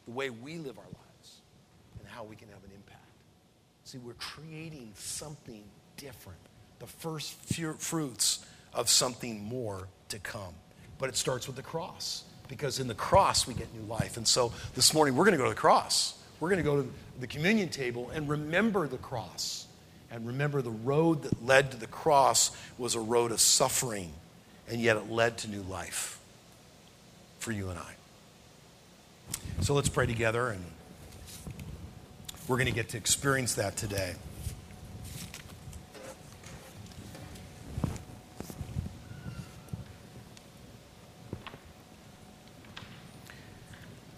the 0.05 0.13
way 0.13 0.31
we 0.31 0.57
live 0.57 0.79
our 0.79 0.83
lives, 0.83 1.41
and 1.99 2.09
how 2.09 2.23
we 2.23 2.35
can 2.35 2.47
have 2.47 2.63
an 2.63 2.71
impact. 2.73 3.03
See, 3.83 3.99
we're 3.99 4.13
creating 4.13 4.93
something 4.95 5.63
different, 5.95 6.39
the 6.79 6.87
first 6.87 7.35
fruits 7.79 8.45
of 8.73 8.89
something 8.89 9.43
more 9.43 9.87
to 10.09 10.19
come. 10.19 10.53
But 10.97 11.09
it 11.09 11.15
starts 11.15 11.47
with 11.47 11.55
the 11.55 11.61
cross, 11.61 12.23
because 12.47 12.79
in 12.79 12.87
the 12.87 12.95
cross 12.95 13.47
we 13.47 13.53
get 13.53 13.73
new 13.73 13.87
life. 13.87 14.17
And 14.17 14.27
so 14.27 14.51
this 14.75 14.93
morning 14.93 15.15
we're 15.15 15.25
going 15.25 15.37
to 15.37 15.37
go 15.37 15.45
to 15.45 15.49
the 15.51 15.55
cross. 15.55 16.17
We're 16.39 16.49
going 16.49 16.63
to 16.63 16.63
go 16.63 16.81
to 16.81 16.89
the 17.19 17.27
communion 17.27 17.69
table 17.69 18.09
and 18.13 18.29
remember 18.29 18.87
the 18.87 18.97
cross 18.97 19.67
and 20.11 20.25
remember, 20.25 20.61
the 20.61 20.71
road 20.71 21.23
that 21.23 21.45
led 21.45 21.71
to 21.71 21.77
the 21.77 21.87
cross 21.87 22.51
was 22.77 22.95
a 22.95 22.99
road 22.99 23.31
of 23.31 23.39
suffering, 23.39 24.11
and 24.67 24.81
yet 24.81 24.97
it 24.97 25.11
led 25.11 25.37
to 25.39 25.49
new 25.49 25.61
life 25.61 26.19
for 27.39 27.51
you 27.51 27.69
and 27.69 27.77
I. 27.77 27.93
So 29.61 29.75
let's 29.75 29.89
pray 29.89 30.07
together, 30.07 30.47
and 30.49 30.63
we're 32.47 32.57
going 32.57 32.67
to 32.67 32.73
get 32.73 32.89
to 32.89 32.97
experience 32.97 33.53
that 33.55 33.77
today. 33.77 34.15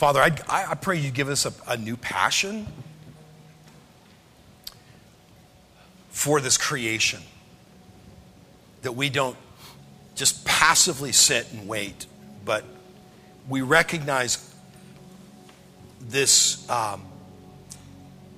Father, 0.01 0.19
I, 0.19 0.31
I 0.49 0.73
pray 0.73 0.97
you 0.97 1.11
give 1.11 1.29
us 1.29 1.45
a, 1.45 1.53
a 1.67 1.77
new 1.77 1.95
passion 1.95 2.65
for 6.09 6.41
this 6.41 6.57
creation. 6.57 7.21
That 8.81 8.93
we 8.93 9.11
don't 9.11 9.37
just 10.15 10.43
passively 10.43 11.11
sit 11.11 11.53
and 11.53 11.67
wait, 11.67 12.07
but 12.43 12.63
we 13.47 13.61
recognize 13.61 14.51
this, 15.99 16.67
um, 16.67 17.03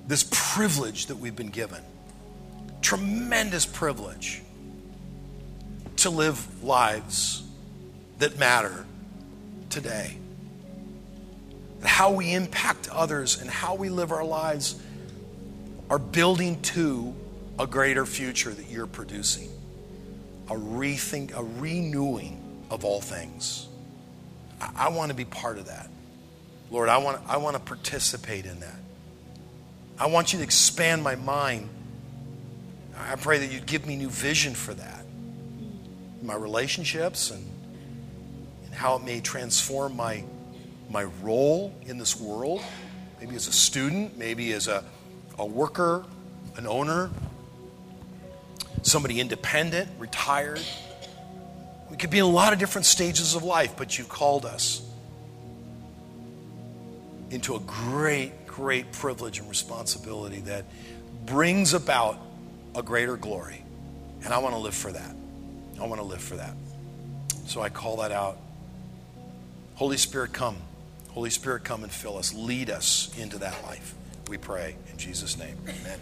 this 0.06 0.28
privilege 0.30 1.06
that 1.06 1.16
we've 1.16 1.34
been 1.34 1.48
given. 1.48 1.80
Tremendous 2.82 3.64
privilege 3.64 4.42
to 5.96 6.10
live 6.10 6.62
lives 6.62 7.42
that 8.18 8.38
matter 8.38 8.84
today. 9.70 10.18
How 11.94 12.10
we 12.10 12.34
impact 12.34 12.88
others 12.90 13.40
and 13.40 13.48
how 13.48 13.76
we 13.76 13.88
live 13.88 14.10
our 14.10 14.24
lives 14.24 14.74
are 15.88 16.00
building 16.00 16.60
to 16.62 17.14
a 17.56 17.68
greater 17.68 18.04
future 18.04 18.50
that 18.50 18.68
you're 18.68 18.88
producing, 18.88 19.48
a 20.48 20.54
rethink, 20.54 21.36
a 21.36 21.44
renewing 21.44 22.42
of 22.68 22.84
all 22.84 23.00
things. 23.00 23.68
I, 24.60 24.70
I 24.74 24.88
want 24.88 25.10
to 25.10 25.14
be 25.14 25.24
part 25.24 25.56
of 25.56 25.66
that. 25.66 25.88
Lord, 26.68 26.88
I 26.88 26.98
want, 26.98 27.20
I 27.28 27.36
want 27.36 27.54
to 27.54 27.62
participate 27.62 28.44
in 28.44 28.58
that. 28.58 28.80
I 29.96 30.06
want 30.08 30.32
you 30.32 30.40
to 30.40 30.44
expand 30.44 31.04
my 31.04 31.14
mind. 31.14 31.68
I 32.98 33.14
pray 33.14 33.38
that 33.38 33.52
you'd 33.52 33.66
give 33.66 33.86
me 33.86 33.94
new 33.94 34.10
vision 34.10 34.54
for 34.54 34.74
that. 34.74 35.04
My 36.24 36.34
relationships 36.34 37.30
and, 37.30 37.48
and 38.64 38.74
how 38.74 38.96
it 38.96 39.04
may 39.04 39.20
transform 39.20 39.94
my, 39.94 40.24
my 40.90 41.04
role 41.22 41.74
in 41.86 41.98
this 41.98 42.18
world, 42.18 42.62
maybe 43.20 43.34
as 43.36 43.48
a 43.48 43.52
student, 43.52 44.16
maybe 44.16 44.52
as 44.52 44.68
a, 44.68 44.84
a 45.38 45.46
worker, 45.46 46.04
an 46.56 46.66
owner, 46.66 47.10
somebody 48.82 49.20
independent, 49.20 49.88
retired. 49.98 50.60
We 51.90 51.96
could 51.96 52.10
be 52.10 52.18
in 52.18 52.24
a 52.24 52.28
lot 52.28 52.52
of 52.52 52.58
different 52.58 52.86
stages 52.86 53.34
of 53.34 53.42
life, 53.42 53.74
but 53.76 53.98
you've 53.98 54.08
called 54.08 54.44
us 54.44 54.82
into 57.30 57.56
a 57.56 57.60
great, 57.60 58.46
great 58.46 58.92
privilege 58.92 59.38
and 59.38 59.48
responsibility 59.48 60.40
that 60.40 60.64
brings 61.26 61.74
about 61.74 62.18
a 62.74 62.82
greater 62.82 63.16
glory. 63.16 63.64
And 64.24 64.32
I 64.32 64.38
want 64.38 64.54
to 64.54 64.60
live 64.60 64.74
for 64.74 64.92
that. 64.92 65.16
I 65.80 65.86
want 65.86 66.00
to 66.00 66.06
live 66.06 66.20
for 66.20 66.36
that. 66.36 66.54
So 67.46 67.60
I 67.60 67.68
call 67.68 67.96
that 67.98 68.12
out. 68.12 68.38
Holy 69.74 69.96
Spirit, 69.96 70.32
come. 70.32 70.56
Holy 71.14 71.30
Spirit, 71.30 71.62
come 71.62 71.84
and 71.84 71.92
fill 71.92 72.18
us. 72.18 72.34
Lead 72.34 72.70
us 72.70 73.08
into 73.16 73.38
that 73.38 73.62
life. 73.62 73.94
We 74.26 74.36
pray 74.36 74.74
in 74.90 74.98
Jesus' 74.98 75.38
name. 75.38 75.56
Amen. 75.68 76.00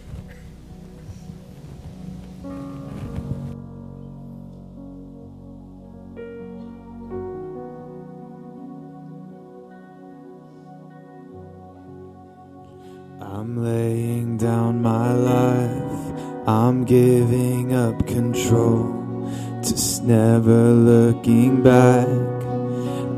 I'm 13.21 13.63
laying 13.63 14.37
down 14.37 14.81
my 14.81 15.13
life. 15.13 16.47
I'm 16.47 16.85
giving 16.85 17.75
up 17.75 18.07
control. 18.07 19.29
Just 19.61 20.03
never 20.03 20.71
looking 20.71 21.61
back. 21.61 22.07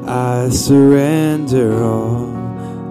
I 0.07 0.49
surrender 0.49 1.14
all. 1.53 2.33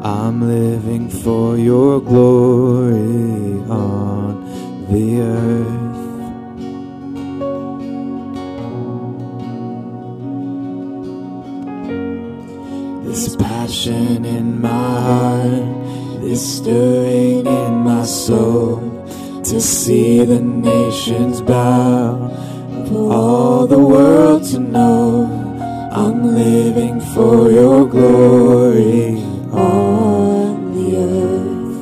I'm 0.03 0.47
living 0.47 1.09
for 1.09 1.57
your 1.57 2.01
glory 2.01 3.59
on 3.69 4.45
the 4.93 5.21
earth. 5.21 5.85
This 13.07 13.37
passion 13.37 14.25
in 14.25 14.61
my 14.61 14.69
heart 14.69 16.23
is 16.23 16.59
stirring 16.59 17.47
in 17.47 17.75
my 17.79 18.05
soul 18.05 18.81
to 19.45 19.61
see 19.61 20.25
the 20.25 20.41
nations 20.41 21.41
bow, 21.41 22.29
for 22.89 23.13
all 23.13 23.67
the 23.67 23.79
world 23.79 24.45
to 24.45 24.59
know 24.59 25.44
I'm 25.97 26.35
living 26.35 27.01
for 27.01 27.53
your 27.53 27.87
glory 27.89 29.23
on 29.53 30.75
the 30.75 30.97
earth. 30.97 31.79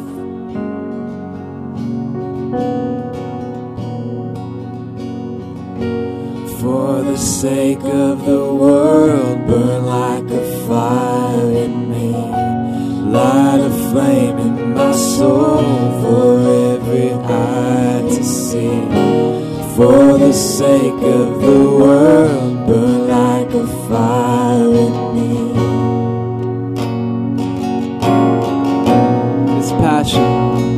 For 6.61 7.03
the 7.03 7.17
sake 7.17 7.81
of 7.81 8.27
the 8.27 8.53
world, 8.53 9.47
burn 9.47 9.87
like 9.87 10.31
a 10.31 10.67
fire 10.69 11.51
in 11.65 11.89
me, 11.89 12.13
light 13.11 13.61
a 13.61 13.71
flame 13.91 14.37
in 14.37 14.75
my 14.75 14.93
soul 14.93 15.65
for 16.03 16.39
every 16.75 17.13
eye 17.15 18.03
to 18.11 18.23
see. 18.23 18.77
For 19.75 20.19
the 20.19 20.35
sake 20.35 21.03
of 21.03 21.41
the 21.41 21.61
world, 21.81 22.67
burn 22.67 23.02
violet 23.93 24.95
name. 25.15 25.55
This 29.55 29.71
passion, 29.83 30.77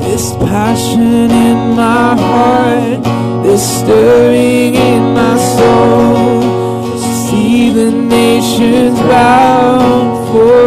this 0.00 0.26
passion 0.50 1.30
in 1.48 1.76
my 1.76 2.14
heart, 2.24 3.02
this 3.44 3.64
stirring 3.78 4.74
in 4.74 5.14
my 5.14 5.36
soul. 5.56 6.98
See 7.24 7.70
the 7.70 7.90
nations 7.90 8.98
bound 9.00 10.28
for. 10.28 10.63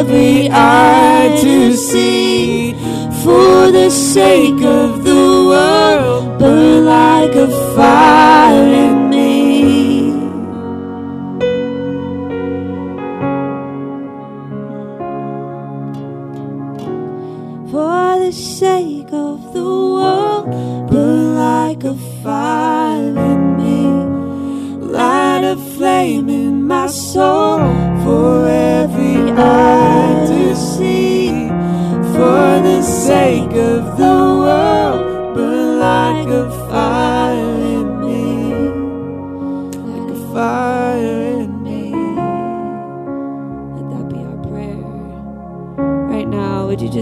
Every 0.00 0.48
eye 0.50 1.36
to 1.42 1.76
see. 1.76 2.72
For 3.22 3.70
the 3.70 3.90
sake 3.90 4.62
of 4.64 5.04
the 5.04 5.24
world, 5.50 6.38
burn 6.38 6.86
like 6.86 7.34
a 7.34 7.48
fire 7.74 8.69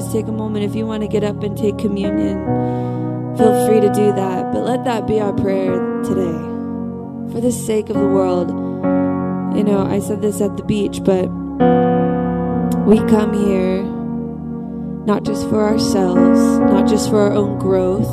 just 0.09 0.17
take 0.17 0.29
a 0.29 0.33
moment 0.33 0.65
if 0.65 0.75
you 0.75 0.87
want 0.87 1.03
to 1.03 1.09
get 1.09 1.23
up 1.23 1.43
and 1.43 1.57
take 1.57 1.77
communion? 1.77 2.39
Feel 3.37 3.67
free 3.67 3.81
to 3.81 3.89
do 3.89 4.13
that. 4.13 4.53
But 4.53 4.61
let 4.61 4.85
that 4.85 5.07
be 5.07 5.21
our 5.21 5.33
prayer 5.35 6.03
today. 6.03 6.39
For 7.33 7.41
the 7.41 7.53
sake 7.53 7.91
of 7.91 7.97
the 7.97 8.07
world. 8.07 8.49
You 9.57 9.65
know, 9.65 9.87
I 9.87 9.99
said 9.99 10.23
this 10.23 10.41
at 10.41 10.57
the 10.57 10.63
beach, 10.63 11.03
but 11.05 11.29
we 12.87 12.99
come 13.11 13.35
here 13.35 13.83
not 15.05 15.25
just 15.25 15.49
for 15.49 15.67
ourselves, 15.67 16.41
not 16.59 16.89
just 16.89 17.11
for 17.11 17.19
our 17.19 17.33
own 17.33 17.59
growth, 17.59 18.09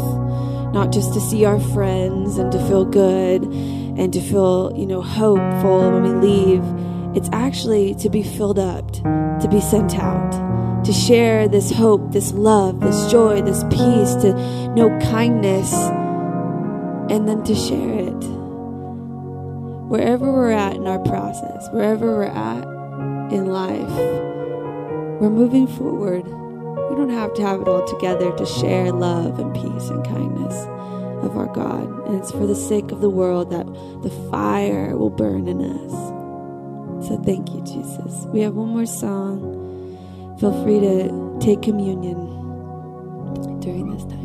not 0.73 0.91
just 0.91 1.13
to 1.13 1.21
see 1.21 1.45
our 1.45 1.59
friends 1.59 2.37
and 2.37 2.51
to 2.51 2.59
feel 2.67 2.83
good 2.83 3.43
and 3.43 4.11
to 4.11 4.19
feel, 4.19 4.73
you 4.75 4.85
know, 4.85 5.01
hopeful 5.01 5.91
when 5.91 6.03
we 6.03 6.27
leave. 6.27 6.63
It's 7.15 7.29
actually 7.31 7.95
to 7.95 8.09
be 8.09 8.23
filled 8.23 8.59
up, 8.59 8.91
to 8.91 9.47
be 9.49 9.61
sent 9.61 9.97
out, 9.97 10.33
to 10.85 10.93
share 10.93 11.47
this 11.47 11.71
hope, 11.71 12.11
this 12.11 12.31
love, 12.31 12.79
this 12.79 13.11
joy, 13.11 13.41
this 13.41 13.63
peace, 13.65 14.13
to 14.21 14.33
know 14.75 14.97
kindness, 15.01 15.73
and 17.09 17.27
then 17.27 17.43
to 17.43 17.55
share 17.55 17.99
it. 17.99 18.23
Wherever 19.89 20.31
we're 20.31 20.51
at 20.51 20.75
in 20.75 20.85
our 20.85 20.99
process, 20.99 21.69
wherever 21.71 22.05
we're 22.17 22.23
at 22.25 22.63
in 23.33 23.47
life, 23.47 23.89
we're 25.19 25.29
moving 25.29 25.67
forward. 25.67 26.23
We 26.25 26.95
don't 26.95 27.09
have 27.09 27.33
to 27.35 27.41
have 27.41 27.61
it 27.61 27.67
all 27.67 27.85
together 27.87 28.35
to 28.35 28.45
share 28.45 28.91
love 28.91 29.39
and 29.39 29.53
peace 29.53 29.89
and 29.89 30.05
kindness 30.05 30.55
of 31.23 31.35
our 31.35 31.47
God. 31.47 32.07
And 32.07 32.19
it's 32.19 32.31
for 32.31 32.45
the 32.45 32.55
sake 32.55 32.91
of 32.91 33.01
the 33.01 33.09
world 33.09 33.49
that 33.49 33.65
the 34.03 34.11
fire 34.29 34.95
will 34.95 35.09
burn 35.09 35.47
in 35.47 35.61
us. 35.61 37.07
So 37.07 37.17
thank 37.23 37.53
you, 37.53 37.61
Jesus. 37.61 38.25
We 38.27 38.41
have 38.41 38.53
one 38.53 38.69
more 38.69 38.85
song. 38.85 39.64
Feel 40.39 40.51
free 40.63 40.81
to 40.81 41.37
take 41.39 41.61
communion 41.61 42.17
during 43.61 43.89
this 43.89 44.03
time. 44.03 44.24